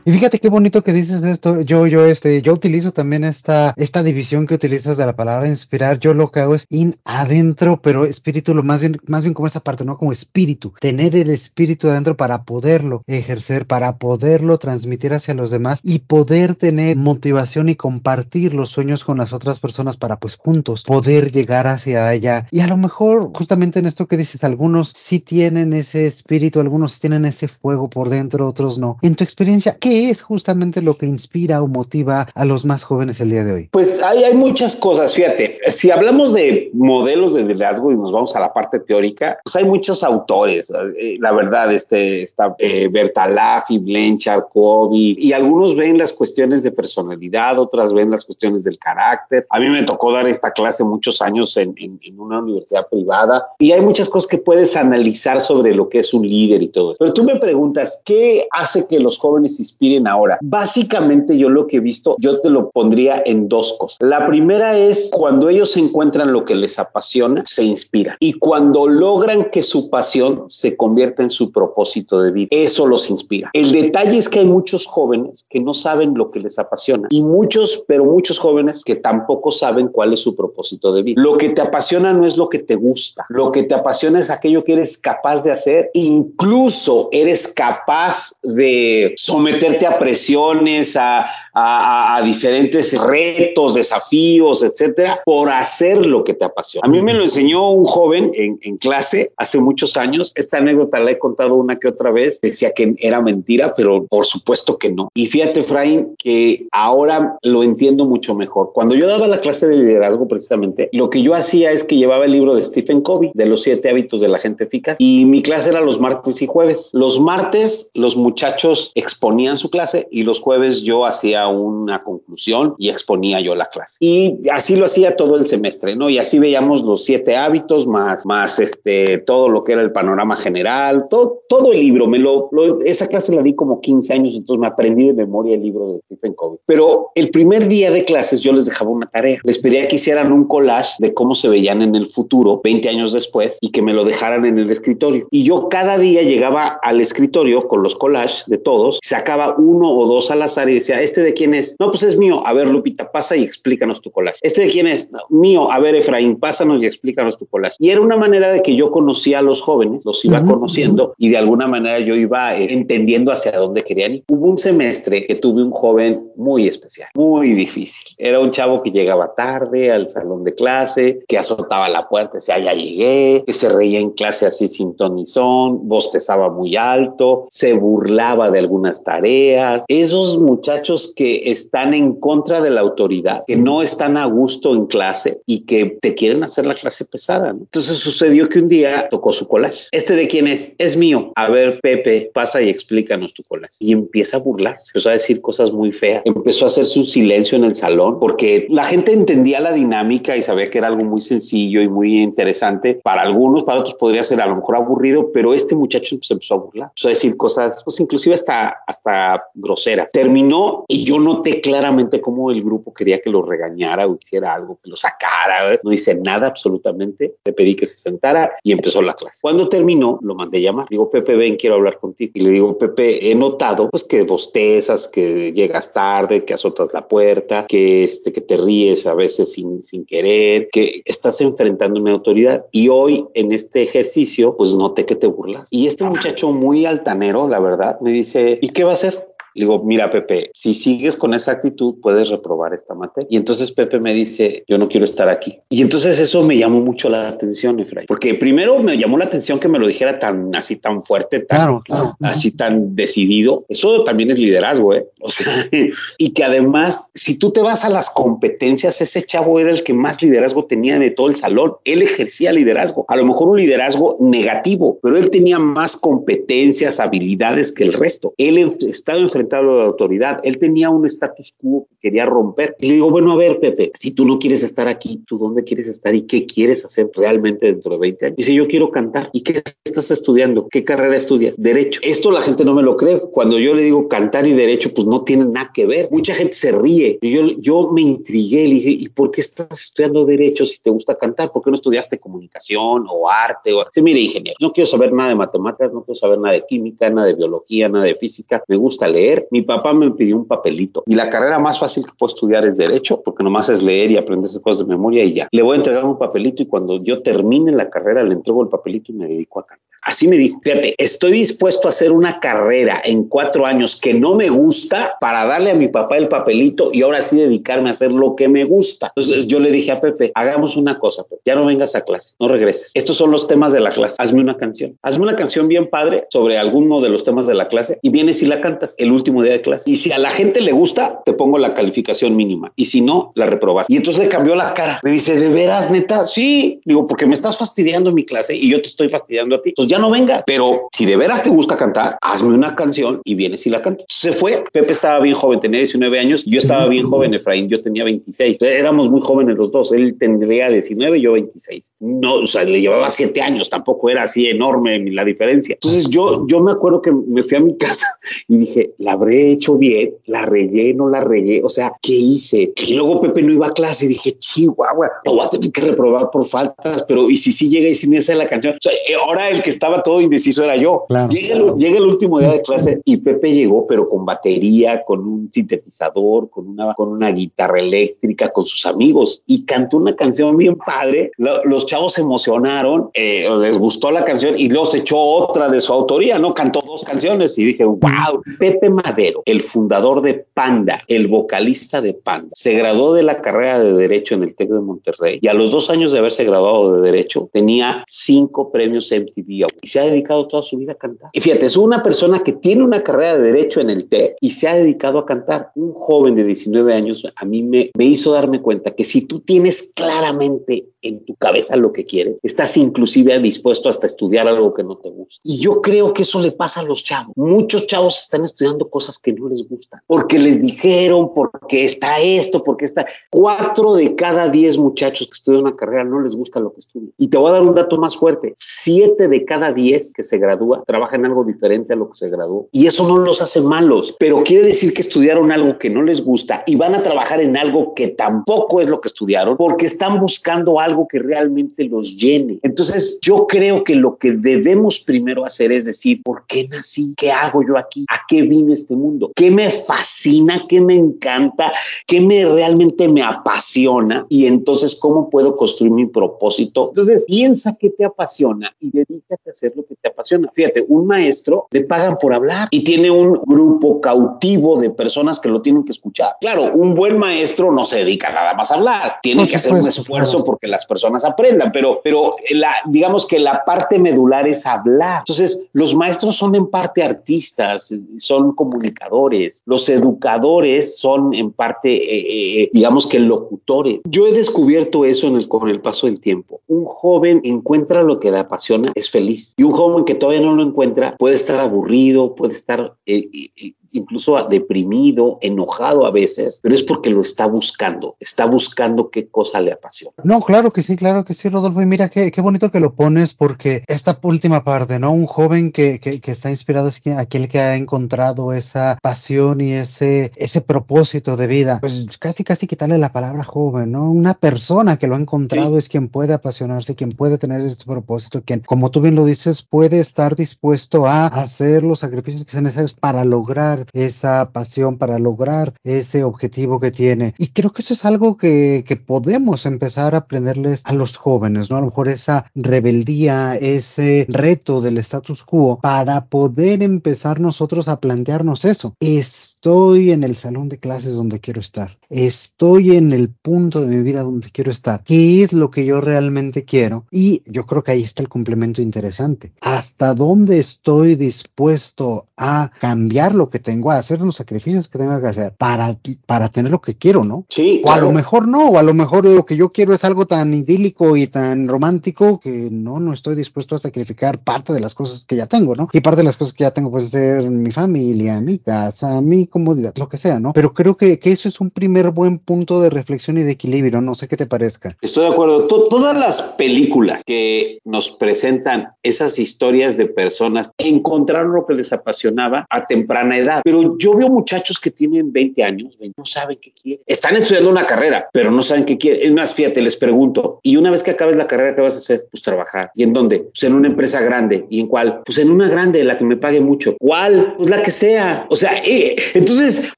Y 0.07 0.13
fíjate 0.13 0.39
qué 0.39 0.51
bonito 0.51 0.83
que 0.83 0.93
dices 0.93 1.23
esto. 1.23 1.63
Yo, 1.63 1.87
yo, 1.87 2.05
este, 2.05 2.43
yo 2.43 2.53
utilizo 2.53 2.93
también 2.93 3.25
esta, 3.25 3.73
esta 3.79 4.03
división 4.03 4.47
que 4.47 4.55
utilizas 4.55 4.99
de 4.99 5.07
la 5.07 5.17
palabra 5.17 5.49
inspirar. 5.49 5.99
Yo 5.99 6.13
lo 6.13 6.31
que 6.31 6.41
hago 6.41 6.55
es 6.55 6.67
in 6.69 6.97
adentro, 7.05 7.81
pero 7.81 8.05
espíritu, 8.05 8.55
lo 8.55 8.63
más 8.63 8.83
bien, 8.83 9.01
más 9.07 9.23
bien 9.23 9.33
como 9.33 9.47
esta 9.47 9.61
parte, 9.61 9.85
¿no? 9.85 9.97
Como 9.97 10.13
espíritu. 10.13 10.75
Tener 10.79 11.17
el 11.17 11.31
espíritu 11.31 11.89
adentro 11.89 12.19
para 12.19 12.45
poderlo 12.45 13.03
ejercer, 13.07 13.67
para 13.67 13.97
poderlo 13.97 14.59
transmitir 14.59 15.15
hacia 15.15 15.33
los 15.33 15.51
demás 15.51 15.81
y 15.83 16.01
poder 16.01 16.55
tener 16.55 16.97
motivación 16.97 17.71
y 17.71 17.77
compartir 17.77 18.53
los 18.53 18.69
sueños 18.69 19.05
con 19.05 19.17
las 19.17 19.33
otras 19.33 19.59
personas 19.59 19.97
para 19.97 20.19
pues 20.19 20.37
juntos 20.37 20.83
poder 20.83 21.33
llegar 21.33 21.67
hacia 21.67 22.09
allá. 22.09 22.47
Y 22.51 22.61
a 22.61 22.67
lo 22.67 22.77
mejor, 22.77 23.31
justamente 23.35 23.79
en 23.79 23.87
esto 23.87 24.07
que 24.07 24.19
dices, 24.19 24.45
algunos 24.45 24.93
sí 24.95 25.21
tienen 25.21 25.73
ese 25.73 26.05
espíritu, 26.05 26.61
algunos 26.61 27.01
tienen 27.01 27.25
ese 27.25 27.49
fuego 27.49 27.89
por 27.89 28.11
dentro, 28.11 28.47
otros 28.47 28.79
no. 28.79 28.99
En 29.01 29.15
tu 29.15 29.25
experiencia, 29.25 29.79
¿qué 29.81 29.94
es 29.95 30.23
justamente 30.23 30.83
lo 30.83 30.97
que 30.97 31.07
inspira 31.07 31.63
o 31.63 31.69
motiva 31.69 32.29
a 32.35 32.45
los 32.45 32.65
más 32.65 32.85
jóvenes 32.85 33.21
el 33.21 33.31
día 33.31 33.45
de 33.45 33.53
hoy? 33.53 33.69
Pues 33.73 34.03
hay, 34.03 34.25
hay 34.25 34.35
muchas 34.35 34.77
cosas, 34.77 35.15
fíjate, 35.15 35.59
si 35.69 35.91
hablamos 35.91 36.33
de 36.33 36.71
modelos 36.73 37.35
de 37.35 37.45
liderazgo 37.45 37.93
y 37.93 37.97
nos 37.97 38.13
vamos 38.13 38.35
a 38.37 38.41
la 38.41 38.53
parte 38.53 38.81
teórica, 38.81 39.39
pues 39.45 39.57
hay 39.57 39.65
muchos 39.65 40.03
autores, 40.03 40.73
eh, 40.99 41.17
la 41.21 41.33
verdad, 41.33 41.73
este, 41.73 42.23
está 42.23 42.55
eh, 42.59 42.89
Bertalaffi, 42.89 43.79
Blanchard, 43.79 44.45
Covey, 44.53 45.15
y 45.19 45.33
algunos 45.33 45.77
ven 45.77 45.99
las 45.99 46.13
cuestiones 46.13 46.63
de 46.63 46.73
personalidad, 46.73 47.59
otras 47.59 47.93
ven 47.93 48.11
las 48.11 48.25
cuestiones 48.25 48.65
del 48.65 48.79
carácter. 48.79 49.47
A 49.51 49.61
mí 49.61 49.69
me 49.69 49.83
tocó 49.83 50.13
dar 50.13 50.27
esta 50.27 50.51
clase 50.51 50.85
muchos 50.85 51.23
años 51.23 51.57
en, 51.57 51.75
en, 51.77 51.99
en 52.03 52.21
una 52.21 52.39
universidad 52.39 52.87
privada 52.89 53.47
y 53.59 53.73
hay 53.73 53.81
muchas 53.81 54.09
cosas 54.09 54.29
que 54.29 54.39
puedes 54.39 54.77
analizar 54.77 55.41
sobre 55.41 55.75
lo 55.75 55.89
que 55.89 56.01
es 56.01 56.13
un 56.15 56.29
líder 56.29 56.63
y 56.63 56.69
todo 56.69 56.93
eso. 56.93 56.99
Pero 56.99 57.13
tú 57.13 57.25
me 57.25 57.37
preguntas, 57.37 58.03
¿qué 58.05 58.47
hace 58.53 58.87
que 58.87 58.99
los 58.99 59.19
jóvenes 59.19 59.61
inspiren? 59.61 59.84
Ahora. 60.07 60.39
Básicamente 60.43 61.37
yo 61.37 61.49
lo 61.49 61.67
que 61.67 61.77
he 61.77 61.81
visto, 61.81 62.17
yo 62.19 62.41
te 62.41 62.51
lo 62.51 62.71
pondría 62.71 63.23
en 63.25 63.49
dos 63.49 63.77
cosas. 63.79 63.99
La 64.01 64.27
primera 64.27 64.77
es 64.77 65.11
cuando 65.13 65.49
ellos 65.49 65.77
encuentran 65.77 66.33
lo 66.33 66.45
que 66.45 66.55
les 66.55 66.79
apasiona, 66.79 67.43
se 67.47 67.65
inspira. 67.65 68.17
Y 68.21 68.35
cuando 68.35 68.87
logran 68.87 69.51
que 69.51 69.63
su 69.63 69.91
pasión 69.91 70.45
se 70.49 70.77
convierta 70.77 71.23
en 71.23 71.31
su 71.31 71.53
propósito 71.53 72.21
de 72.21 72.31
vida, 72.31 72.49
eso 72.51 72.87
los 72.87 73.11
inspira. 73.11 73.51
El 73.53 73.73
detalle 73.73 74.19
es 74.19 74.29
que 74.29 74.41
hay 74.41 74.47
muchos 74.47 74.87
jóvenes 74.87 75.47
que 75.49 75.61
no 75.61 75.75
saben 75.75 76.15
lo 76.15 76.31
que 76.31 76.41
les 76.41 76.59
apasiona 76.59 77.09
y 77.11 77.23
muchos, 77.23 77.85
pero 77.87 78.05
muchos 78.05 78.39
jóvenes 78.39 78.83
que 78.85 78.97
tampoco 78.97 79.53
saben 79.53 79.89
cuál 79.89 80.13
es 80.13 80.21
su 80.21 80.35
propósito 80.35 80.93
de 80.93 81.03
vida. 81.03 81.23
Lo 81.23 81.37
que 81.37 81.51
te 81.51 81.61
apasiona 81.61 82.13
no 82.13 82.27
es 82.27 82.37
lo 82.37 82.49
que 82.49 82.59
te 82.59 82.75
gusta, 82.75 83.27
lo 83.29 83.53
que 83.53 83.65
te 83.65 83.75
apasiona 83.75 84.19
es 84.19 84.31
aquello 84.31 84.65
que 84.65 84.75
eres 84.75 84.99
capaz 84.99 85.43
de 85.43 85.53
hacer, 85.53 85.91
incluso 85.95 87.09
eres 87.13 87.49
capaz 87.49 88.33
de 88.43 89.13
someter 89.17 89.74
a 89.83 89.99
presiones, 89.99 90.97
a, 90.97 91.21
a, 91.53 92.04
diferentes 92.23 92.99
retos, 93.01 93.75
desafíos, 93.75 94.63
etcétera, 94.63 95.21
por 95.25 95.51
hacer 95.51 96.07
lo 96.07 96.25
que 96.25 96.35
te 96.35 96.45
apasiona. 96.45 96.87
A 96.87 96.91
mí 96.91 97.03
me 97.03 97.15
lo 97.15 97.23
enseñó 97.23 97.71
un 97.71 97.87
joven 97.87 98.33
en, 98.35 98.59
en 98.63 98.77
clase 98.77 99.33
hace 99.37 99.59
muchos 99.59 99.97
años. 99.97 100.33
Esta 100.35 100.59
anécdota 100.59 101.01
la 101.01 101.13
he 101.13 101.19
contado 101.19 101.55
una 101.55 101.77
que 101.77 101.89
otra 101.89 102.11
vez. 102.11 102.41
Decía 102.41 102.73
que 102.73 102.95
era 102.99 103.21
mentira, 103.21 103.75
pero 103.75 104.05
por 104.07 104.27
supuesto 104.27 104.79
que 104.79 104.91
no. 104.91 105.11
Y 105.15 105.27
fíjate, 105.27 105.61
Efraín, 105.61 106.15
que 106.19 106.67
ahora 106.73 107.37
lo 107.43 107.63
entiendo 107.63 108.05
mucho 108.05 108.35
mejor. 108.35 108.73
Cuando 108.73 108.95
yo 108.95 109.07
daba 109.07 109.27
la 109.27 109.41
clase 109.41 109.67
de 109.67 109.77
liderazgo, 109.77 110.29
precisamente, 110.29 110.89
lo 110.93 111.11
que 111.11 111.23
yo 111.23 111.35
hacía 111.35 111.73
es 111.73 111.85
que 111.85 111.97
llevaba 111.97 112.25
el 112.25 112.33
libro 112.33 112.55
de 112.55 112.63
Stephen 112.63 113.01
Covey, 113.01 113.31
de 113.35 113.47
los 113.47 113.63
siete 113.63 113.89
hábitos 113.91 114.21
de 114.21 114.29
la 114.29 114.39
gente 114.39 114.65
eficaz, 114.65 114.97
y 114.99 115.25
mi 115.25 115.43
clase 115.43 115.71
era 115.71 115.81
los 115.81 116.01
martes 116.01 116.43
y 116.43 116.47
jueves. 116.47 116.91
Los 116.93 117.21
martes, 117.21 117.91
los 117.95 118.17
muchachos 118.17 118.93
exponían 118.95 119.57
su 119.57 119.71
clase 119.71 120.09
y 120.11 120.23
los 120.23 120.41
jueves 120.41 120.83
yo 120.83 121.07
hacía 121.07 121.49
una 121.49 122.04
conclusión 122.05 122.75
y 122.79 122.89
exponía 122.91 123.41
yo 123.41 123.55
la 123.55 123.67
clase. 123.67 123.97
Y 124.01 124.39
así 124.51 124.77
lo 124.77 124.87
hacía 124.87 125.17
todo 125.17 125.37
el 125.37 125.47
semestre, 125.47 125.97
¿no? 125.97 126.09
Y 126.11 126.19
así 126.19 126.39
veíamos 126.39 126.83
los 126.83 127.05
siete 127.05 127.37
hábitos 127.37 127.87
más, 127.87 128.25
más 128.27 128.59
este, 128.59 129.19
todo 129.19 129.49
lo 129.49 129.65
que 129.65 129.73
era 129.73 129.83
el 129.83 129.93
panorama 129.93 130.37
general, 130.37 131.07
todo, 131.11 131.43
todo 131.49 131.73
el 131.73 131.81
libro. 131.81 132.07
Me 132.07 132.19
lo, 132.19 132.51
esa 132.85 133.09
clase 133.09 133.35
la 133.35 133.43
di 133.43 133.55
como 133.55 133.81
15 133.81 134.13
años, 134.13 134.35
entonces 134.35 134.61
me 134.61 134.67
aprendí 134.67 135.07
de 135.07 135.15
memoria 135.15 135.55
el 135.55 135.63
libro 135.63 135.95
de 135.95 136.01
Stephen 136.07 136.35
Covey. 136.35 136.59
Pero 136.67 137.11
el 137.15 137.31
primer 137.31 137.67
día 137.69 137.91
de 137.91 138.05
clases 138.05 138.41
yo 138.41 138.53
les 138.53 138.67
dejaba 138.67 138.91
una 138.91 139.07
tarea. 139.07 139.39
Les 139.45 139.59
pedía 139.59 139.89
que 139.89 139.97
hicieran 139.97 140.33
un 140.33 140.47
collage 140.47 140.95
de 140.99 141.15
cómo 141.15 141.35
se 141.35 141.49
veían 141.49 141.83
en 141.83 141.95
el 141.95 142.07
futuro, 142.07 142.61
20 142.63 142.89
años 142.89 143.13
después, 143.13 143.59
y 143.61 143.71
que 143.71 143.83
me 143.83 143.93
lo 143.93 144.05
dejaran 144.05 144.45
en 144.45 144.59
el 144.59 144.71
escritorio. 144.71 145.27
Y 145.31 145.45
yo 145.45 145.69
cada 145.69 145.99
día 145.99 146.23
llegaba 146.23 146.79
al 146.83 147.01
escritorio 147.01 147.67
con 147.67 147.83
los 147.83 147.95
collages 147.95 148.45
de 148.47 148.59
todos, 148.59 149.01
sacaba 149.03 149.55
uno 149.59 149.91
o 149.91 150.07
dos 150.07 150.31
al 150.31 150.43
azar 150.43 150.69
y 150.69 150.75
decía, 150.75 151.01
¿este 151.01 151.23
de 151.23 151.35
quién 151.35 151.55
es? 151.55 151.77
No, 151.79 151.91
pues 151.95 152.03
es 152.03 152.19
mío. 152.19 152.45
A 152.45 152.53
ver, 152.53 152.67
Lupita, 152.67 153.13
pasa 153.13 153.37
y 153.37 153.45
explícanos 153.45 154.01
tu 154.01 154.11
collage. 154.11 154.39
¿Este 154.43 154.63
de 154.63 154.69
quién 154.69 154.89
es? 154.89 155.09
mío. 155.29 155.71
A 155.71 155.79
ver, 155.79 155.95
Efraín, 155.95 156.41
pásanos 156.41 156.83
y 156.83 156.87
explícanos 156.87 157.39
tu 157.39 157.47
collage. 157.47 157.77
Y 157.79 157.91
era 157.91 158.01
una 158.01 158.17
manera 158.17 158.51
de 158.51 158.63
que 158.63 158.75
yo 158.75 158.91
conocía 158.91 159.39
a 159.39 159.43
los 159.43 159.61
jóvenes, 159.61 160.05
los 160.05 160.25
iba 160.25 160.45
conociendo 160.45 161.15
y 161.19 161.29
de 161.29 161.37
alguna 161.37 161.69
manera 161.69 162.01
yo 162.01 162.17
iba 162.17 162.59
eh, 162.59 162.67
entendiendo 162.73 163.31
hacia 163.31 163.53
dónde 163.53 163.85
querían 163.85 164.15
ir. 164.15 164.25
Hubo 164.29 164.49
un 164.49 164.59
semestre 164.59 165.25
que 165.25 165.37
tuve 165.37 165.63
un 165.63 165.71
joven 165.71 166.25
muy 166.35 166.67
especial, 166.67 167.11
muy 167.15 167.53
difícil. 167.53 168.13
Era 168.19 168.41
un 168.41 168.51
chavo 168.51 168.83
que 168.83 168.91
llegaba 168.91 169.33
tarde 169.37 169.93
al 169.93 170.09
salón 170.09 170.43
de 170.43 170.53
clase, 170.53 171.21
que 171.29 171.39
azotaba 171.39 171.89
la 171.89 172.09
puerta, 172.09 172.39
decía, 172.39 172.59
ya 172.59 172.73
llegué, 172.73 173.45
que 173.47 173.53
se 173.53 173.69
reía 173.69 174.01
en 174.01 174.11
clase 174.11 174.47
así 174.47 174.67
sin 174.67 174.97
tonizón, 174.97 175.87
bostezaba 175.87 176.51
muy 176.51 176.75
alto, 176.75 177.47
se 177.51 177.75
burlaba 177.75 178.51
de 178.51 178.59
algunas 178.59 179.05
tareas. 179.05 179.85
Esos 179.87 180.39
muchachos 180.39 181.13
que 181.15 181.53
están 181.53 181.84
en 181.93 182.15
contra 182.21 182.63
de 182.63 182.71
la 182.71 182.81
autoridad, 182.81 183.45
que 183.47 183.57
no 183.57 183.83
están 183.83 184.17
a 184.17 184.25
gusto 184.27 184.73
en 184.75 184.87
clase 184.87 185.41
y 185.47 185.61
que 185.61 185.99
te 186.01 186.15
quieren 186.15 186.45
hacer 186.45 186.67
la 186.67 186.75
clase 186.75 187.05
pesada. 187.05 187.51
Entonces 187.51 187.97
sucedió 187.99 188.49
que 188.49 188.61
un 188.61 188.69
día 188.69 189.09
tocó 189.11 189.33
su 189.33 189.49
collage. 189.49 189.89
¿Este 189.93 190.15
de 190.15 190.29
quién 190.29 190.47
es? 190.47 190.75
Es 190.79 190.97
mío. 190.97 191.33
A 191.35 191.49
ver, 191.49 191.81
Pepe, 191.81 192.31
pasa 192.33 192.63
y 192.63 192.69
explícanos 192.69 193.35
tu 193.35 193.43
collage. 193.43 193.75
Y 193.81 193.93
empieza 193.93 194.37
a 194.37 194.41
burlarse, 194.41 194.91
empezó 194.91 195.09
a 195.09 195.13
decir 195.13 195.41
cosas 195.41 195.73
muy 195.73 195.93
feas, 195.93 196.23
empezó 196.25 196.65
a 196.65 196.69
hacerse 196.69 196.99
un 196.99 197.05
silencio 197.05 197.59
en 197.59 197.65
el 197.65 197.75
salón 197.75 198.19
porque 198.21 198.67
la 198.71 198.85
gente 198.85 199.13
entendía 199.13 199.61
la 199.61 199.73
dinámica 199.73 200.37
y 200.37 200.43
sabía 200.43 200.71
que 200.71 200.79
era 200.79 200.89
algo 200.89 201.05
muy 201.05 201.21
sencillo 201.21 201.81
y 201.81 201.89
muy 201.89 202.23
interesante. 202.23 203.01
Para 203.03 203.23
algunos, 203.23 203.65
para 203.65 203.81
otros 203.81 203.97
podría 203.97 204.25
ser 204.25 204.41
a 204.41 204.47
lo 204.47 204.57
mejor 204.57 204.77
aburrido, 204.77 205.31
pero 205.33 205.55
este 205.55 205.75
muchacho 205.75 206.17
se 206.23 206.35
empezó 206.35 206.55
a 206.55 206.59
burlar, 206.59 206.89
empezó 206.91 207.09
a 207.09 207.11
decir 207.11 207.37
cosas, 207.37 207.83
pues 207.85 207.99
inclusive 208.01 208.35
hasta, 208.35 208.77
hasta 208.87 209.43
groseras. 209.55 210.13
Terminó 210.13 210.85
y 210.89 211.05
yo 211.05 211.19
noté 211.19 211.61
claramente 211.61 211.74
cómo 212.21 212.51
el 212.51 212.63
grupo 212.63 212.93
quería 212.93 213.21
que 213.21 213.31
lo 213.31 213.43
regañara 213.43 214.07
o 214.07 214.17
hiciera 214.21 214.55
algo, 214.55 214.79
que 214.83 214.91
lo 214.91 214.97
sacara. 214.97 215.79
No 215.83 215.93
hice 215.93 216.15
nada 216.15 216.49
absolutamente. 216.49 217.37
Le 217.45 217.53
pedí 217.53 217.75
que 217.75 217.87
se 217.87 217.97
sentara 217.97 218.53
y 218.63 218.73
empezó 218.73 219.03
la 219.03 219.15
clase. 219.15 219.39
Cuando 219.43 219.69
terminó, 219.69 220.19
lo 220.23 220.35
mandé 220.35 220.61
llamar. 220.61 220.87
Digo, 220.89 221.11
Pepe, 221.11 221.37
ven, 221.37 221.57
quiero 221.57 221.77
hablar 221.77 221.99
contigo. 221.99 222.33
Y 222.35 222.41
le 222.41 222.51
digo, 222.51 222.77
Pepe, 222.79 223.31
he 223.31 223.35
notado 223.35 223.89
pues 223.91 224.05
que 224.05 224.23
bostezas, 224.23 225.09
que 225.09 225.53
llegas 225.53 225.93
tarde, 225.93 226.45
que 226.45 226.55
azotas 226.55 226.93
la 226.93 227.07
puerta, 227.07 227.67
que, 227.67 228.05
este, 228.05 228.33
que 228.33 228.41
te 228.41 228.57
ríes 228.57 229.07
a 229.07 229.15
veces 229.15 229.53
sin, 229.53 229.83
sin 229.83 230.05
querer, 230.05 230.69
que 230.73 231.03
estás 231.05 231.41
enfrentando 231.41 232.01
una 232.01 232.13
autoridad. 232.13 232.67
Y 232.73 232.89
hoy 232.89 233.27
en 233.35 233.53
este 233.53 233.83
ejercicio, 233.83 234.57
pues 234.57 234.75
noté 234.75 235.07
que 235.07 235.17
te 235.17 235.27
burlas. 235.27 235.69
Y 235.71 235.87
este 235.87 236.05
muchacho 236.05 236.53
muy 236.53 236.87
altanero, 236.87 237.49
la 237.49 237.61
verdad, 237.61 237.99
me 238.01 238.11
dice, 238.11 238.59
¿y 238.61 238.69
qué 238.71 238.85
va 238.85 238.91
a 238.91 238.95
hacer? 238.95 239.34
Le 239.55 239.65
digo, 239.65 239.83
mira, 239.85 240.11
Pepe, 240.11 240.51
si 240.53 240.75
sigues 240.75 241.17
con 241.17 241.33
esa 241.33 241.53
actitud, 241.53 241.95
puedes 242.03 242.29
reprobar 242.29 242.75
esta 242.75 242.95
materia. 242.95 243.29
Y 243.31 243.37
entonces 243.37 243.71
Pepe 243.71 244.01
me 244.01 244.13
dice, 244.13 244.65
yo 244.67 244.79
no 244.79 244.89
quiero 244.89 245.05
estar 245.05 245.29
aquí. 245.29 245.59
Y 245.69 245.81
entonces 245.81 246.19
eso 246.19 246.43
me 246.43 246.59
llamó 246.59 246.81
mucho 246.81 247.09
la 247.09 247.29
atención, 247.29 247.79
Efraín, 247.79 248.07
porque 248.09 248.35
primero 248.35 248.79
me 248.81 248.99
llamó 248.99 249.17
la 249.17 249.27
atención 249.27 249.61
que 249.61 249.69
me 249.69 249.79
lo 249.79 249.87
dijera 249.87 250.19
tan 250.19 250.55
así, 250.55 250.77
tan 250.77 251.03
fuerte, 251.03 251.41
tan, 251.41 251.81
así, 252.21 252.51
tan 252.51 252.97
decidido. 252.97 253.65
Eso 253.69 254.03
también 254.03 254.33
es 254.33 254.39
liderazgo, 254.39 254.93
¿eh? 254.95 255.07
O 255.21 255.31
sea, 255.31 255.67
y 256.19 256.31
que 256.33 256.43
además, 256.43 257.11
si 257.15 257.39
tú 257.39 257.53
te 257.53 257.63
vas 257.63 257.85
a 257.85 257.89
las 257.89 258.11
competencias, 258.11 259.01
ese 259.01 259.23
chavo 259.23 259.61
era 259.61 259.71
el 259.71 259.85
que 259.85 259.95
más 259.95 260.21
liderazgo 260.21 260.65
tenía 260.65 260.99
de 260.99 261.11
todo 261.11 261.29
el 261.29 261.37
salón. 261.37 261.75
Él 261.85 262.03
ejercía 262.03 262.53
liderazgo, 262.53 263.05
a 263.09 263.17
lo 263.17 263.25
mejor 263.25 263.51
un 263.51 263.59
liderazgo 263.59 264.17
negativo, 264.19 264.99
pero 265.01 265.17
él 265.17 265.31
tenía 265.31 265.61
más 265.61 265.97
competencias, 265.97 266.99
habilidades 266.99 267.71
que 267.71 267.85
el 267.85 267.93
resto. 267.93 268.35
Él 268.37 268.59
estaba 268.59 269.19
enfrentando 269.19 269.44
a 269.53 269.63
la 269.63 269.85
autoridad. 269.85 270.41
Él 270.43 270.59
tenía 270.59 270.91
un 270.91 271.05
status 271.07 271.55
quo 271.61 271.87
que 271.89 271.97
quería 272.09 272.27
romper. 272.27 272.77
Y 272.81 272.89
le 272.89 272.95
digo, 272.95 273.11
bueno, 273.11 273.33
a 273.33 273.37
ver, 273.37 273.61
Pepe, 273.61 273.91
si 273.95 274.13
tú 274.13 274.25
no 274.25 274.39
quieres 274.39 274.63
estar 274.63 274.89
aquí, 274.89 275.23
¿tú 275.27 275.39
dónde 275.39 275.65
quieres 275.65 275.89
estar 275.89 276.15
y 276.15 276.23
qué 276.23 276.47
quieres 276.47 276.85
hacer 276.85 277.11
realmente 277.15 277.67
dentro 277.67 277.93
de 277.93 277.99
20 277.99 278.27
años? 278.27 278.37
Dice, 278.37 278.55
yo 278.55 278.67
quiero 278.67 278.91
cantar. 278.91 279.31
¿Y 279.33 279.43
qué 279.43 279.63
estás 279.85 280.11
estudiando? 280.11 280.69
¿Qué 280.69 280.85
carrera 280.85 281.17
estudias? 281.17 281.55
Derecho. 281.57 282.01
Esto 282.03 282.31
la 282.31 282.41
gente 282.41 282.65
no 282.65 282.75
me 282.75 282.83
lo 282.83 282.97
cree. 282.97 283.21
Cuando 283.21 283.59
yo 283.59 283.75
le 283.75 283.83
digo 283.83 284.09
cantar 284.09 284.47
y 284.47 284.53
derecho, 284.53 284.93
pues 284.95 285.07
no 285.07 285.23
tienen 285.23 285.53
nada 285.53 285.71
que 285.75 285.87
ver. 285.87 286.09
Mucha 286.11 286.35
gente 286.35 286.55
se 286.55 286.73
ríe. 286.73 287.19
Yo, 287.23 287.43
yo 287.59 287.91
me 287.93 288.03
intrigué. 288.03 288.67
Le 288.69 288.75
dije, 288.75 288.91
¿y 288.91 289.09
por 289.09 289.31
qué 289.31 289.41
estás 289.41 289.69
estudiando 289.71 290.25
derecho 290.25 290.65
si 290.65 290.81
te 290.81 290.91
gusta 290.91 291.17
cantar? 291.17 291.53
¿Por 291.53 291.63
qué 291.63 291.71
no 291.71 291.77
estudiaste 291.77 292.19
comunicación 292.19 293.07
o 293.09 293.29
arte? 293.29 293.73
O... 293.73 293.85
Sí, 293.91 294.03
mire, 294.03 294.21
ingeniero, 294.21 294.57
no 294.61 294.73
quiero 294.73 294.87
saber 294.87 295.13
nada 295.13 295.31
de 295.31 295.35
matemáticas, 295.37 295.93
no 295.93 296.05
quiero 296.05 296.17
saber 296.17 296.39
nada 296.39 296.55
de 296.55 296.65
química, 296.67 297.11
nada 297.11 297.29
de 297.29 297.35
biología, 297.35 297.89
nada 297.89 298.05
de 298.05 298.15
física. 298.17 298.63
Me 298.69 298.77
gusta 298.77 299.09
leer 299.09 299.34
mi 299.51 299.63
papá 299.63 299.93
me 299.93 300.11
pidió 300.13 300.37
un 300.37 300.47
papelito 300.47 301.03
y 301.07 301.15
la 301.15 301.31
carrera 301.31 301.59
más 301.59 301.79
fácil 301.79 302.05
que 302.05 302.13
puedo 302.19 302.33
estudiar 302.33 302.65
es 302.65 302.77
derecho, 302.77 303.23
porque 303.23 303.45
nomás 303.45 303.69
es 303.69 303.83
leer 303.83 304.11
y 304.11 304.17
aprender 304.17 304.51
esas 304.51 304.63
cosas 304.63 304.87
de 304.87 304.93
memoria 304.93 305.25
y 305.25 305.35
ya. 305.35 305.49
Le 305.51 305.63
voy 305.63 305.75
a 305.75 305.79
entregar 305.79 306.05
un 306.05 306.19
papelito 306.19 306.63
y 306.63 306.67
cuando 306.67 307.03
yo 307.03 307.23
termine 307.23 307.73
la 307.73 307.91
carrera 307.91 308.23
le 308.23 308.35
entrego 308.35 308.63
el 308.63 308.69
papelito 308.69 309.13
y 309.13 309.15
me 309.15 309.27
dedico 309.27 309.61
a 309.61 309.67
cantar. 309.67 309.94
Así 310.05 310.29
me 310.29 310.37
dijo, 310.37 310.61
fíjate, 310.63 310.95
estoy 310.99 311.33
dispuesto 311.33 311.89
a 311.89 311.91
hacer 311.91 312.13
una 312.13 312.39
carrera 312.41 313.01
en 313.05 313.25
cuatro 313.25 313.65
años 313.65 313.97
que 313.97 314.13
no 314.13 314.35
me 314.35 314.51
gusta 314.51 315.17
para 315.21 315.47
darle 315.47 315.71
a 315.71 315.75
mi 315.75 315.89
papá 315.89 316.19
el 316.19 316.29
papelito 316.29 316.91
y 316.93 317.03
ahora 317.03 317.23
sí 317.23 317.37
dedicarme 317.37 317.89
a 317.89 317.93
hacer 317.93 318.13
lo 318.13 318.37
que 318.37 318.49
me 318.49 318.65
gusta. 318.65 319.13
Entonces 319.17 319.47
yo 319.47 319.61
le 319.61 319.71
dije 319.71 319.93
a 319.93 320.01
Pepe, 320.01 320.31
hagamos 320.35 320.77
una 320.77 320.99
cosa, 320.99 321.25
Pepe, 321.25 321.41
ya 321.47 321.55
no 321.55 321.65
vengas 321.65 321.95
a 321.95 322.03
clase, 322.03 322.35
no 322.39 322.49
regreses. 322.49 322.91
Estos 322.95 323.17
son 323.17 323.31
los 323.31 323.47
temas 323.47 323.73
de 323.73 323.81
la 323.81 323.91
clase. 323.91 324.17
Hazme 324.19 324.41
una 324.41 324.57
canción. 324.57 324.99
Hazme 325.03 325.23
una 325.23 325.37
canción 325.37 325.69
bien 325.69 325.89
padre 325.89 326.27
sobre 326.31 326.59
alguno 326.59 327.01
de 327.01 327.09
los 327.09 327.25
temas 327.25 327.47
de 327.47 327.55
la 327.55 327.69
clase 327.69 327.99
y 328.03 328.11
vienes 328.11 328.43
y 328.43 328.47
la 328.47 328.61
cantas 328.61 328.95
el 328.99 329.11
último 329.11 329.43
día 329.43 329.53
de 329.53 329.61
clase. 329.63 329.91
Y 329.91 329.97
si 329.97 330.13
a 330.13 330.19
la 330.19 330.31
gente 330.31 330.61
le 330.61 330.73
gusta, 330.73 331.23
te 331.25 331.33
pongo 331.33 331.59
la 331.59 331.75
calificación 331.75 332.37
mínima. 332.37 332.73
Y 332.77 332.87
si 332.87 333.01
no, 333.01 333.33
la 333.35 333.47
reprobas. 333.47 333.89
Y 333.89 333.97
entonces 333.97 334.23
le 334.23 334.29
cambió 334.29 334.55
la 334.55 334.75
cara. 334.75 335.01
Me 335.03 335.11
dice, 335.11 335.39
¿de 335.39 335.49
veras, 335.49 335.91
neta? 335.91 336.27
Sí. 336.27 336.81
Digo, 336.85 337.07
porque 337.07 337.27
me 337.27 337.35
estás 337.35 337.57
fastidiando 337.57 338.13
mi 338.13 338.25
clase 338.25 338.55
y 338.55 338.71
yo 338.71 338.81
te 338.83 338.89
estoy 338.89 339.09
fastidiando 339.09 339.57
a 339.57 339.63
ti. 339.63 339.71
Entonces 339.71 339.94
ya 339.95 340.01
no 340.01 340.11
venga. 340.11 340.43
Pero 340.45 340.89
si 340.93 341.07
de 341.07 341.17
veras 341.17 341.43
te 341.43 341.51
gusta 341.51 341.77
cantar, 341.77 342.19
hazme 342.21 342.55
una 342.55 342.75
canción 342.75 343.21
y 343.25 343.37
vienes 343.37 343.65
y 343.67 343.71
la 343.71 343.81
cantas. 343.81 344.07
Se 344.09 344.33
fue. 344.33 344.65
Pepe 344.73 344.91
estaba 344.91 345.21
bien 345.21 345.37
joven, 345.37 345.61
tenía 345.61 345.79
19 345.79 346.19
años. 346.19 346.45
Yo 346.45 346.59
estaba 346.59 346.87
bien 346.89 347.07
joven, 347.07 347.33
Efraín. 347.35 347.69
Yo 347.69 347.81
tenía 347.81 348.03
26. 348.05 348.61
Éramos 348.63 349.09
muy 349.09 349.21
jóvenes 349.21 349.57
los 349.57 349.71
dos. 349.71 349.93
Él 349.93 350.17
tendría 350.19 350.69
19, 350.69 351.21
yo 351.21 351.33
26. 351.33 351.95
No, 352.01 352.37
o 352.37 352.47
sea, 352.47 352.65
le 352.65 352.81
llevaba 352.81 353.09
7 353.09 353.41
años. 353.41 353.71
Tampoco 353.71 354.11
era 354.11 354.25
así 354.25 354.49
enorme 354.49 354.99
la 355.11 355.25
diferencia. 355.25 355.75
Entonces 355.75 356.09
yo, 356.09 356.45
yo 356.49 356.61
me 356.61 356.73
acuerdo 356.73 357.01
que 357.01 357.13
me 357.13 357.45
fui 357.45 357.57
a 357.57 357.61
mi 357.61 357.77
casa 357.79 358.07
y 358.49 358.59
dije, 358.59 358.91
la 358.99 359.13
habré 359.13 359.53
hecho 359.53 359.79
bien, 359.79 360.15
la 360.27 360.45
relleno, 360.45 361.09
la 361.09 361.23
rellé. 361.23 361.63
O 361.63 361.69
sea, 361.69 361.93
¿qué 362.03 362.15
hice? 362.15 362.73
Y 362.77 362.95
luego 362.95 363.21
Pepe 363.21 363.43
no 363.43 363.53
iba 363.53 363.69
a 363.69 363.73
clase 363.73 364.07
y 364.07 364.09
dije, 364.09 364.37
chihuahua, 364.39 365.09
lo 365.25 365.35
voy 365.37 365.47
a 365.47 365.51
tener 365.51 365.71
que 365.71 365.81
reprobar 365.81 366.31
por 366.33 366.47
faltas. 366.47 367.05
Pero, 367.05 367.31
¿y 367.31 367.37
si 367.37 367.53
sí 367.53 367.69
llega 367.69 367.89
y 367.89 367.95
si 367.95 368.09
me 368.09 368.19
hace 368.19 368.35
la 368.35 368.49
canción? 368.49 368.75
O 368.75 368.79
sea, 368.81 368.93
ahora 369.25 369.51
el 369.51 369.63
que 369.63 369.71
está 369.71 369.84
estaba 369.85 370.03
todo 370.03 370.23
indeciso 370.23 370.65
era 370.65 370.77
yo. 370.77 371.05
llega, 371.29 371.57
el, 371.57 372.05
último 372.05 372.41
día 372.41 372.53
de 372.53 372.63
clase 372.63 373.03
y 373.05 373.19
Pepe 373.19 373.53
llegó, 373.53 373.87
pero 373.87 374.09
con 374.09 374.25
batería, 374.25 375.05
con 375.05 375.21
un 375.21 375.51
sintetizador, 375.53 376.49
con 376.49 376.69
una, 376.69 376.95
con 376.95 377.09
una 377.09 377.31
guitarra 377.31 377.81
eléctrica, 377.81 378.51
con 378.51 378.65
sus 378.65 378.87
amigos 378.87 379.43
y 379.47 379.67
cantó 379.67 379.99
una 379.99 380.17
canción 380.17 380.57
bien 380.57 380.77
padre. 380.77 381.33
los 381.37 381.85
chavos 381.85 382.15
se 382.15 382.23
emocionaron, 382.23 383.11
eh, 383.13 383.47
les 383.61 383.77
gustó 383.77 384.11
la 384.11 384.25
canción 384.25 384.59
y 384.59 384.71
luego 384.71 384.87
se 384.87 384.99
echó 384.99 385.19
otra 385.19 385.69
de 385.69 385.83
su 385.83 385.93
autoría, 385.93 386.39
¿no? 386.39 386.55
Cantó 386.55 386.81
dos 386.81 387.05
canciones 387.05 387.59
y 387.59 387.67
dije, 387.67 387.85
wow, 387.85 388.43
Pepe 388.59 388.89
Madero, 388.89 389.43
el 389.45 389.61
fundador 389.61 390.23
de 390.23 390.47
Panda, 390.55 391.03
el 391.09 391.27
vocalista 391.27 392.01
de 392.01 392.15
Panda, 392.15 392.49
se 392.53 392.73
graduó 392.73 393.13
de 393.13 393.23
la 393.23 393.43
carrera 393.43 393.81
de 393.81 393.93
Derecho 393.93 394.35
en 394.35 394.45
el 394.45 394.55
TEC 394.55 394.71
de 394.71 394.81
Monterrey 394.81 395.39
y 395.43 395.49
a 395.49 395.53
los 395.53 395.71
dos 395.71 395.91
años 395.91 396.11
de 396.13 396.21
haberse 396.21 396.45
graduado 396.45 396.97
de 396.97 397.03
Derecho 397.03 397.51
tenía 397.53 398.03
cinco 398.07 398.73
premios 398.73 399.13
MTV 399.13 399.67
y 399.83 399.89
se 399.89 400.01
ha 400.01 400.05
dedicado 400.05 400.49
toda 400.49 400.63
su 400.63 400.77
vida 400.77 400.93
a 400.93 400.97
cantar. 400.97 401.31
Y 401.33 401.41
fíjate, 401.41 401.67
es 401.67 401.77
una 401.77 402.03
persona 402.03 402.43
que 402.43 402.53
tiene 402.53 402.83
una 402.83 403.03
carrera 403.03 403.37
de 403.37 403.53
Derecho 403.53 403.81
en 403.81 403.91
el 403.91 404.09
TEC 404.09 404.37
y 404.41 404.51
se 404.51 404.69
ha 404.69 404.75
dedicado 404.75 405.19
a 405.19 405.27
cantar. 405.27 405.71
Un 405.75 405.93
joven 405.93 406.35
de 406.35 406.45
19 406.45 406.93
años 406.93 407.27
a 407.35 407.45
mí 407.45 407.63
me, 407.63 407.91
me 407.97 408.05
hizo 408.05 408.33
darme 408.33 408.61
cuenta 408.61 408.95
que 408.95 409.05
si 409.05 409.27
tú 409.27 409.41
tienes 409.41 409.93
claramente 409.95 410.87
en 411.05 411.25
tu 411.25 411.35
cabeza 411.37 411.77
lo 411.77 411.93
que 411.93 412.05
quieres, 412.05 412.39
estás 412.43 412.77
inclusive 412.77 413.39
dispuesto 413.41 413.89
hasta 413.89 414.07
estudiar 414.07 414.49
algo 414.49 414.75
que 414.75 414.83
no 414.83 414.97
te 414.97 415.11
gusta. 415.11 415.41
Y 415.45 415.59
yo 415.59 415.81
creo 415.81 416.13
que 416.13 416.23
eso 416.23 416.41
le 416.41 416.53
pasa 416.53 416.81
a 416.81 416.85
los 416.85 417.05
chavos. 417.05 417.37
Muchos 417.37 417.87
chavos 417.87 418.19
están 418.19 418.45
estudiando 418.45 418.89
cosas 418.89 419.19
que 419.19 419.33
no 419.33 419.49
les 419.49 419.69
gustan, 419.69 420.01
porque 420.07 420.39
les 420.39 420.63
dijeron, 420.63 421.33
porque 421.35 421.85
está 421.85 422.21
esto, 422.21 422.65
porque 422.65 422.87
está... 422.87 423.07
Cuatro 423.31 423.95
de 423.95 424.15
cada 424.15 424.49
diez 424.49 424.79
muchachos 424.79 425.29
que 425.29 425.35
estudian 425.35 425.63
una 425.63 425.77
carrera 425.77 426.05
no 426.05 426.21
les 426.21 426.35
gusta 426.35 426.61
lo 426.61 426.73
que 426.73 426.81
estudian. 426.81 427.13
Y 427.19 427.29
te 427.29 427.39
voy 427.39 427.51
a 427.51 427.55
dar 427.55 427.63
un 427.63 427.75
dato 427.75 427.97
más 427.99 428.17
fuerte. 428.17 428.53
Siete 428.57 429.29
de 429.29 429.45
cada 429.45 429.73
diez 429.73 430.13
que 430.15 430.23
se 430.23 430.39
gradúa 430.39 430.83
trabajan 430.87 431.25
algo 431.25 431.45
diferente 431.45 431.93
a 431.93 431.97
lo 431.97 432.09
que 432.09 432.15
se 432.15 432.31
graduó. 432.31 432.69
Y 432.73 432.87
eso 432.87 433.07
no 433.07 433.19
los 433.19 433.43
hace 433.43 433.61
malos, 433.61 434.15
pero 434.19 434.43
quiere 434.43 434.65
decir 434.65 434.95
que 434.95 435.03
estudiaron 435.03 435.53
algo 435.53 435.79
que 435.79 435.91
no 435.91 436.03
les 436.03 436.25
gusta 436.25 436.63
y 436.67 436.77
van 436.77 436.95
a 436.95 437.03
trabajar 437.03 437.41
en 437.41 437.57
algo 437.57 437.95
que 437.95 438.09
tampoco 438.09 438.81
es 438.81 438.89
lo 438.89 439.01
que 439.01 439.09
estudiaron 439.09 439.57
porque 439.57 439.87
están 439.87 440.21
buscando 440.21 440.81
algo 440.81 440.94
que 441.09 441.19
realmente 441.19 441.85
los 441.85 442.17
llene. 442.17 442.59
Entonces, 442.63 443.19
yo 443.23 443.47
creo 443.47 443.85
que 443.85 443.95
lo 443.95 444.17
que 444.17 444.33
debemos 444.33 445.01
primero 445.01 445.45
hacer 445.45 445.73
es 445.73 445.85
decir, 445.85 446.23
¿por 446.23 446.47
qué 446.47 446.69
nací? 446.69 447.15
¿Qué 447.17 447.31
hago 447.31 447.63
yo 447.67 447.77
aquí? 447.77 448.07
¿A 448.09 448.21
qué 448.29 448.43
vine 448.43 448.75
este 448.75 448.95
mundo? 448.95 449.33
¿Qué 449.35 449.51
me 449.51 449.71
fascina? 449.71 450.65
¿Qué 450.69 450.81
me 450.81 450.95
encanta? 450.95 451.73
¿Qué 452.07 452.21
me 452.21 452.45
realmente 452.45 453.09
me 453.09 453.23
apasiona? 453.23 454.27
Y 454.29 454.47
entonces, 454.47 454.97
¿cómo 454.97 455.29
puedo 455.29 455.57
construir 455.57 455.93
mi 455.93 456.07
propósito? 456.07 456.89
Entonces, 456.89 457.25
piensa 457.27 457.77
qué 457.79 457.91
te 457.91 458.05
apasiona 458.05 458.75
y 458.81 458.91
dedícate 458.91 459.51
a 459.51 459.53
hacer 459.53 459.73
lo 459.77 459.85
que 459.85 459.95
te 459.97 460.09
apasiona. 460.09 460.51
Fíjate, 460.53 460.85
un 460.89 461.07
maestro 461.07 461.67
le 461.71 461.83
pagan 461.83 462.17
por 462.21 462.35
hablar 462.35 462.69
y 462.71 462.85
tiene 462.85 463.11
un 463.11 463.35
grupo 463.47 464.01
cautivo 464.01 464.81
de 464.81 464.91
personas 464.91 465.41
que 465.41 465.49
lo 465.49 465.63
tienen 465.63 465.85
que 465.85 465.93
escuchar. 465.93 466.37
Claro, 466.41 466.71
un 466.75 466.95
buen 466.95 467.19
maestro 467.19 467.73
no 467.73 467.85
se 467.85 467.99
dedica 467.99 468.31
nada 468.31 468.55
más 468.55 468.71
a 468.71 468.77
hablar, 468.77 469.13
tiene 469.23 469.47
que 469.47 469.57
hacer 469.57 469.73
un 469.73 469.87
esfuerzo 469.87 470.45
porque 470.45 470.67
las 470.67 470.84
personas 470.87 471.25
aprendan, 471.25 471.71
pero, 471.73 472.01
pero 472.03 472.37
la, 472.51 472.75
digamos 472.87 473.27
que 473.27 473.39
la 473.39 473.65
parte 473.65 473.99
medular 473.99 474.47
es 474.47 474.67
hablar. 474.67 475.21
Entonces, 475.21 475.67
los 475.73 475.95
maestros 475.95 476.37
son 476.37 476.55
en 476.55 476.67
parte 476.67 477.03
artistas, 477.03 477.95
son 478.17 478.55
comunicadores, 478.55 479.63
los 479.67 479.89
educadores 479.89 480.99
son 480.99 481.35
en 481.35 481.51
parte, 481.51 481.91
eh, 481.93 482.63
eh, 482.63 482.71
digamos 482.73 483.07
que 483.07 483.19
locutores. 483.19 484.01
Yo 484.05 484.27
he 484.27 484.33
descubierto 484.33 485.05
eso 485.05 485.27
en 485.27 485.37
el, 485.37 485.49
con 485.49 485.69
el 485.69 485.81
paso 485.81 486.07
del 486.07 486.21
tiempo. 486.21 486.61
Un 486.67 486.85
joven 486.85 487.41
encuentra 487.45 488.03
lo 488.03 488.21
que 488.21 488.31
le 488.31 488.39
apasiona, 488.39 488.93
es 488.95 489.11
feliz. 489.11 489.55
Y 489.57 489.63
un 489.63 489.73
joven 489.73 490.05
que 490.05 490.15
todavía 490.15 490.43
no 490.43 490.55
lo 490.55 490.63
encuentra 490.63 491.17
puede 491.17 491.37
estar 491.37 491.61
aburrido, 491.61 492.35
puede 492.35 492.55
estar 492.55 492.95
eh, 493.07 493.75
incluso 493.95 494.43
deprimido, 494.49 495.39
enojado 495.41 496.07
a 496.07 496.11
veces, 496.11 496.61
pero 496.63 496.75
es 496.75 496.83
porque 496.83 497.11
lo 497.11 497.23
está 497.23 497.47
buscando, 497.47 498.17
está 498.21 498.45
buscando 498.45 499.11
qué 499.11 499.29
cosa 499.29 499.61
le 499.61 499.73
apasiona. 499.73 500.15
No, 500.25 500.41
claro 500.41 500.73
que 500.73 500.83
sí, 500.83 500.97
claro 500.97 501.25
que 501.25 501.33
sí, 501.33 501.49
Rodolfo, 501.49 501.81
y 501.81 501.87
mira 501.87 502.09
qué, 502.09 502.31
qué 502.31 502.41
bonito 502.41 502.71
que 502.71 502.81
lo 502.81 502.95
pones 502.95 503.35
porque 503.35 503.85
esta 503.87 504.19
última 504.23 504.65
parte, 504.65 504.99
¿no? 504.99 505.13
Un 505.13 505.27
joven 505.27 505.71
que, 505.73 506.01
que, 506.01 506.21
que 506.21 506.31
está 506.33 506.51
inspirado 506.51 506.89
es 506.89 507.01
aquel 507.17 507.49
que 507.49 507.61
ha 507.61 507.77
encontrado 507.77 508.53
esa 508.53 508.99
pasión 509.01 509.61
y 509.61 509.73
ese, 509.73 510.33
ese 510.37 510.61
propósito 510.61 511.37
de 511.37 511.47
vida, 511.47 511.79
pues 511.81 512.07
casi, 512.19 512.45
casi 512.45 512.67
quitarle 512.67 512.99
la 512.99 513.13
palabra 513.13 513.45
joven, 513.45 513.93
¿no? 513.93 514.11
Una 514.11 514.35
persona 514.35 514.97
que 514.97 515.07
lo 515.07 515.15
ha 515.15 515.21
encontrado 515.21 515.79
es 515.79 515.89
quien 515.89 516.09
puede 516.09 516.33
apasionarse, 516.33 516.97
quien 516.97 517.13
puede 517.13 517.39
tener 517.39 517.61
ese 517.61 517.85
propósito, 517.85 518.43
quien, 518.43 518.61
como 518.61 518.91
tú 518.91 519.01
bien 519.01 519.15
lo 519.15 519.25
dices, 519.25 519.63
puede 519.63 520.01
estar 520.01 520.35
dispuesto 520.35 521.07
a 521.07 521.27
hacer 521.27 521.85
los 521.85 522.01
sacrificios 522.01 522.45
que 522.45 522.53
sean 522.53 522.65
necesarios 522.65 522.95
para 522.95 523.25
lograr 523.25 523.84
esa 523.93 524.51
pasión, 524.53 524.99
para 524.99 525.19
lograr 525.19 525.75
ese 525.85 526.25
objetivo 526.25 526.81
que 526.81 526.91
tiene. 526.91 527.35
Y 527.39 527.49
creo 527.49 527.73
que 527.73 527.83
eso 527.83 527.95
es 527.95 528.05
algo 528.05 528.37
que, 528.37 528.85
que 528.87 528.97
podemos 528.97 529.67
empezar 529.67 530.15
a 530.15 530.19
aprenderles 530.19 530.83
a 530.85 530.93
los 530.93 531.17
jóvenes, 531.17 531.71
¿no? 531.71 531.77
A 531.77 531.81
lo 531.81 531.87
mejor 531.87 532.09
esa 532.09 532.51
rebeldía, 532.55 533.57
ese 533.57 534.27
reto 534.29 534.81
del 534.81 534.99
status 534.99 535.43
quo 535.43 535.79
para 535.81 536.27
poder 536.27 536.83
empezar 536.83 537.41
nosotros 537.41 537.89
a 537.89 538.01
plantearnos 538.01 538.65
eso. 538.65 538.95
Estoy 539.01 540.13
en 540.13 540.25
el 540.25 540.37
salón 540.37 540.69
de 540.69 540.79
clases 540.79 541.15
donde 541.15 541.41
quiero 541.41 541.61
estar. 541.61 541.99
Estoy 542.15 542.97
en 542.97 543.13
el 543.13 543.29
punto 543.29 543.81
de 543.81 543.89
mi 543.89 544.01
vida 544.05 544.23
donde 544.23 544.51
quiero 544.51 544.71
estar. 544.71 545.03
¿Qué 545.03 545.43
es 545.43 545.53
lo 545.53 545.73
que 545.73 545.85
yo 545.85 546.01
realmente 546.01 546.65
quiero? 546.65 547.07
Y 547.11 547.43
yo 547.45 547.67
creo 547.67 547.83
que 547.83 547.91
ahí 547.91 548.03
está 548.03 548.23
el 548.23 548.29
complemento 548.29 548.81
interesante. 548.81 549.53
¿Hasta 549.61 550.15
dónde 550.15 550.61
estoy 550.61 551.17
dispuesto 551.17 552.29
a 552.37 552.71
cambiar 552.81 553.35
lo 553.35 553.51
que 553.51 553.59
tengo? 553.59 553.91
a 553.91 553.99
hacer 553.99 554.21
los 554.21 554.37
sacrificios 554.37 554.87
que 554.87 554.99
tengo 554.99 555.21
que 555.21 555.27
hacer 555.27 555.55
para, 555.59 555.99
para 556.27 556.49
tener 556.51 556.71
lo 556.71 556.81
que 556.81 556.97
quiero, 556.97 557.25
¿no? 557.25 557.47
Sí. 557.49 557.83
O 557.85 557.91
a 557.91 557.99
lo 557.99 558.13
mejor 558.13 558.47
no, 558.47 558.69
o 558.69 558.79
a 558.79 558.85
lo 558.85 558.95
mejor 558.95 559.25
lo 559.25 559.45
que 559.45 559.57
yo 559.57 559.73
quiero 559.73 559.93
es 559.93 560.05
algo 560.05 560.27
tan 560.27 560.55
idílico 560.55 561.17
y 561.17 561.27
tan 561.27 561.67
romántico 561.67 562.39
que 562.39 562.69
no, 562.71 563.01
no 563.01 563.13
estoy 563.13 563.35
dispuesto 563.35 563.75
a 563.75 563.81
sacrificar 563.81 564.39
parte 564.39 564.73
de 564.73 564.79
las 564.79 564.95
cosas 564.95 565.25
que 565.25 565.35
ya 565.35 565.47
tengo, 565.47 565.75
¿no? 565.75 565.89
Y 565.93 566.01
parte 566.01 566.19
de 566.19 566.25
las 566.25 566.37
cosas 566.37 566.55
que 566.55 566.63
ya 566.63 566.71
tengo 566.71 566.93
puede 566.93 567.09
ser 567.09 567.51
mi 567.51 567.73
familia, 567.73 568.41
mi 568.41 568.61
casa, 568.61 569.21
mi 569.21 569.49
comodidad, 569.49 569.95
lo 569.97 570.09
que 570.09 570.17
sea, 570.17 570.39
¿no? 570.39 570.53
Pero 570.53 570.73
creo 570.73 570.97
que, 570.97 571.19
que 571.19 571.33
eso 571.33 571.49
es 571.49 571.61
un 571.61 571.71
primer 571.71 572.04
buen 572.11 572.39
punto 572.39 572.81
de 572.81 572.91
reflexión 572.91 573.39
y 573.39 573.43
de 573.43 573.53
equilibrio, 573.53 574.01
no 574.01 574.15
sé 574.15 574.29
qué 574.29 574.37
te 574.37 574.47
parezca. 574.47 574.97
Estoy 575.01 575.25
de 575.25 575.33
acuerdo. 575.33 575.67
todas 575.67 576.17
las 576.17 576.43
películas 576.43 577.23
que 577.25 577.79
nos 577.85 578.11
presentan 578.11 578.89
esas 579.03 579.39
historias 579.39 579.97
de 579.97 580.07
personas 580.07 580.71
encontraron 580.79 581.53
lo 581.53 581.67
que 581.67 581.75
les 581.75 581.93
apasionaba 581.93 582.67
a 582.71 582.87
temprana 582.87 583.39
edad 583.39 583.63
pero 583.65 583.97
yo 583.99 584.15
veo 584.15 584.29
muchachos 584.29 584.79
que 584.79 584.91
tienen 584.91 585.33
20 585.33 585.63
años, 585.63 585.99
no 586.17 586.25
saben 586.25 586.59
qué 586.61 586.73
quieren. 586.73 587.03
Están 587.07 587.37
estudiando 587.37 587.71
una 587.71 587.87
carrera, 587.87 588.29
pero 588.33 588.51
no 588.51 588.63
saben 588.63 588.85
qué 588.85 588.99
quieren. 588.99 589.23
Es 589.23 589.33
más, 589.33 589.55
fíjate, 589.55 589.81
les 589.81 589.97
pregunto, 589.97 590.61
y 590.63 590.77
una 590.77 590.91
vez 590.91 591.03
que 591.03 591.13
acabes 591.13 591.37
la 591.37 591.47
carrera, 591.47 591.75
¿qué 591.75 591.81
vas 591.81 591.95
a 591.95 591.99
hacer? 591.99 592.27
Pues 592.31 592.43
trabajar. 592.43 592.91
¿Y 592.95 593.03
en 593.05 593.13
dónde? 593.13 593.41
Pues 593.41 593.63
en 593.65 593.75
una 593.75 593.89
empresa 593.89 594.21
grande. 594.21 594.67
¿Y 594.69 594.81
en 594.81 594.89
cuál? 594.89 595.23
Pues 595.25 595.39
en 595.39 595.51
una 595.51 595.69
grande, 595.69 596.05
la 596.05 596.19
que 596.19 596.25
me 596.25 596.37
pague 596.37 596.61
mucho. 596.61 596.97
¿Cuál? 596.99 597.55
Pues 597.57 597.71
la 597.71 597.83
que 597.83 597.91
sea. 597.91 598.47
O 598.51 598.57
sea, 598.57 598.77
eh, 598.85 599.17
entonces 599.35 599.93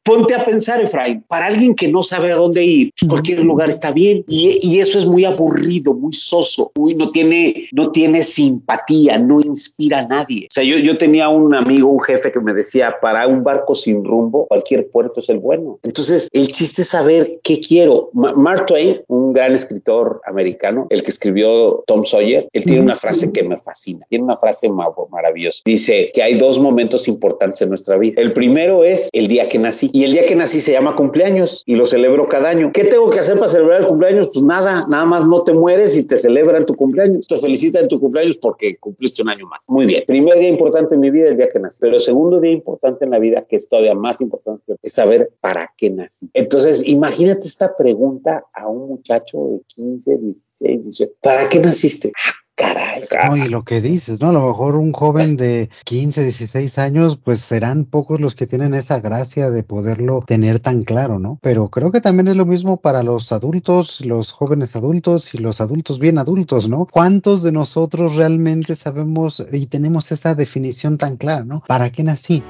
ponte 0.03 0.35
a 0.35 0.45
pensar, 0.45 0.81
Efraín, 0.81 1.23
para 1.29 1.47
alguien 1.47 1.75
que 1.75 1.86
no 1.89 2.03
sabe 2.03 2.33
a 2.33 2.37
dónde 2.37 2.65
ir, 2.65 2.93
cualquier 3.09 3.41
lugar 3.41 3.69
está 3.69 3.93
bien. 3.93 4.25
Y, 4.29 4.59
y 4.63 4.81
eso 4.81 4.99
es 4.99 5.07
muy 5.07 5.25
aburrido, 5.25 5.95
muy 5.95 6.13
soso, 6.13 6.73
muy, 6.77 6.95
no 6.95 7.11
tiene, 7.11 7.69
no 7.73 7.91
tiene 7.91 8.23
simpatía, 8.23 9.19
no 9.19 9.41
inspira 9.41 10.01
a 10.01 10.07
nadie. 10.07 10.47
O 10.51 10.55
sea, 10.55 10.65
yo, 10.65 10.79
yo 10.79 10.99
tenía 10.99 11.29
un 11.29 11.55
amigo, 11.55 11.89
un 11.89 12.01
jefe 12.01 12.33
que 12.33 12.41
me 12.41 12.55
decía, 12.55 12.97
para 13.01 13.27
un 13.27 13.43
bar 13.43 13.65
sin 13.75 14.05
rumbo, 14.05 14.47
cualquier 14.47 14.89
puerto 14.89 15.21
es 15.21 15.29
el 15.29 15.39
bueno. 15.39 15.79
Entonces, 15.83 16.29
el 16.33 16.49
chiste 16.49 16.83
es 16.83 16.89
saber 16.89 17.41
qué 17.43 17.61
quiero. 17.61 18.11
Mark 18.13 18.67
Twain, 18.67 19.01
un 19.09 19.33
gran 19.33 19.55
escritor 19.55 20.21
americano, 20.27 20.87
el 20.91 21.03
que 21.03 21.11
escribió 21.11 21.83
Tom 21.87 22.05
Sawyer, 22.05 22.49
él 22.53 22.65
tiene 22.65 22.81
una 22.81 22.97
frase 22.97 23.33
que 23.33 23.43
me 23.43 23.59
fascina, 23.59 24.07
tiene 24.09 24.25
una 24.25 24.37
frase 24.37 24.69
maravillosa. 25.11 25.63
Dice 25.65 26.11
que 26.15 26.23
hay 26.23 26.35
dos 26.35 26.59
momentos 26.59 27.09
importantes 27.09 27.63
en 27.63 27.71
nuestra 27.71 27.97
vida. 27.97 28.21
El 28.21 28.33
primero 28.33 28.85
es 28.85 29.09
el 29.13 29.29
día 29.29 29.49
que 29.49 29.59
nací 29.59 29.91
y 29.93 30.05
el 30.05 30.13
día 30.13 30.27
que 30.27 30.35
nací 30.35 30.61
se 30.61 30.73
llama 30.73 30.95
cumpleaños 30.95 31.63
y 31.67 31.76
lo 31.77 31.87
celebro 31.87 32.29
cada 32.29 32.51
año. 32.51 32.71
¿Qué 32.73 32.85
tengo 32.85 33.11
que 33.11 33.21
hacer 33.21 33.37
para 33.37 33.49
celebrar 33.49 33.83
el 33.83 33.89
cumpleaños? 33.89 34.31
Pues 34.33 34.45
nada, 34.45 34.87
nada 34.89 35.05
más 35.05 35.27
no 35.27 35.43
te 35.43 35.53
mueres 35.53 35.97
y 35.97 36.07
te 36.07 36.17
celebran 36.17 36.67
tu 36.67 36.75
cumpleaños. 36.75 37.29
Te 37.29 37.39
felicitan 37.39 37.83
en 37.83 37.89
tu 37.89 38.01
cumpleaños 38.01 38.39
porque 38.41 38.77
cumpliste 38.79 39.23
un 39.23 39.29
año 39.29 39.47
más. 39.47 39.67
Muy 39.69 39.87
bien. 39.87 40.05
Primer 40.07 40.39
día 40.39 40.49
importante 40.49 40.95
en 40.95 41.01
mi 41.01 41.11
vida, 41.11 41.29
el 41.29 41.37
día 41.37 41.49
que 41.49 41.59
nací. 41.59 41.79
Pero 41.81 42.01
segundo 42.01 42.41
día 42.41 42.53
importante 42.53 43.05
en 43.05 43.11
la 43.11 43.19
vida 43.19 43.47
que 43.49 43.57
es 43.57 43.69
todavía 43.69 43.95
más 43.95 44.21
importante, 44.21 44.77
es 44.83 44.93
saber 44.93 45.31
para 45.41 45.73
qué 45.77 45.91
nací. 45.91 46.29
Entonces, 46.35 46.87
imagínate 46.87 47.47
esta 47.47 47.77
pregunta 47.77 48.45
a 48.53 48.69
un 48.69 48.89
muchacho 48.89 49.39
de 49.51 49.61
15, 49.75 50.19
16, 50.19 50.83
18, 50.85 51.13
¿para 51.21 51.49
qué 51.49 51.59
naciste? 51.59 52.13
Ah, 52.17 52.33
caray, 52.55 52.96
No, 53.27 53.37
y 53.37 53.49
lo 53.49 53.65
que 53.65 53.81
dices, 53.81 54.21
¿no? 54.21 54.29
A 54.29 54.33
lo 54.33 54.47
mejor 54.47 54.77
un 54.77 54.93
joven 54.93 55.37
de 55.37 55.71
15, 55.85 56.25
16 56.25 56.79
años, 56.79 57.19
pues 57.23 57.41
serán 57.41 57.85
pocos 57.85 58.21
los 58.21 58.35
que 58.35 58.47
tienen 58.47 58.75
esa 58.75 59.01
gracia 59.01 59.51
de 59.51 59.63
poderlo 59.63 60.23
tener 60.27 60.61
tan 60.61 60.83
claro, 60.83 61.19
¿no? 61.19 61.39
Pero 61.43 61.69
creo 61.71 61.93
que 61.93 62.01
también 62.01 62.29
es 62.29 62.37
lo 62.37 62.47
mismo 62.47 62.79
para 62.79 63.03
los 63.03 63.33
adultos, 63.33 64.01
los 64.05 64.33
jóvenes 64.33 64.77
adultos 64.77 65.35
y 65.35 65.39
los 65.39 65.61
adultos 65.61 65.99
bien 65.99 66.19
adultos, 66.19 66.69
¿no? 66.69 66.87
¿Cuántos 66.91 67.43
de 67.43 67.53
nosotros 67.53 68.17
realmente 68.17 68.77
sabemos 68.77 69.45
y 69.53 69.67
tenemos 69.67 70.13
esa 70.13 70.35
definición 70.35 70.99
tan 70.99 71.17
clara, 71.17 71.45
¿no? 71.45 71.63
¿Para 71.67 71.91
qué 71.91 72.03
nací? 72.03 72.43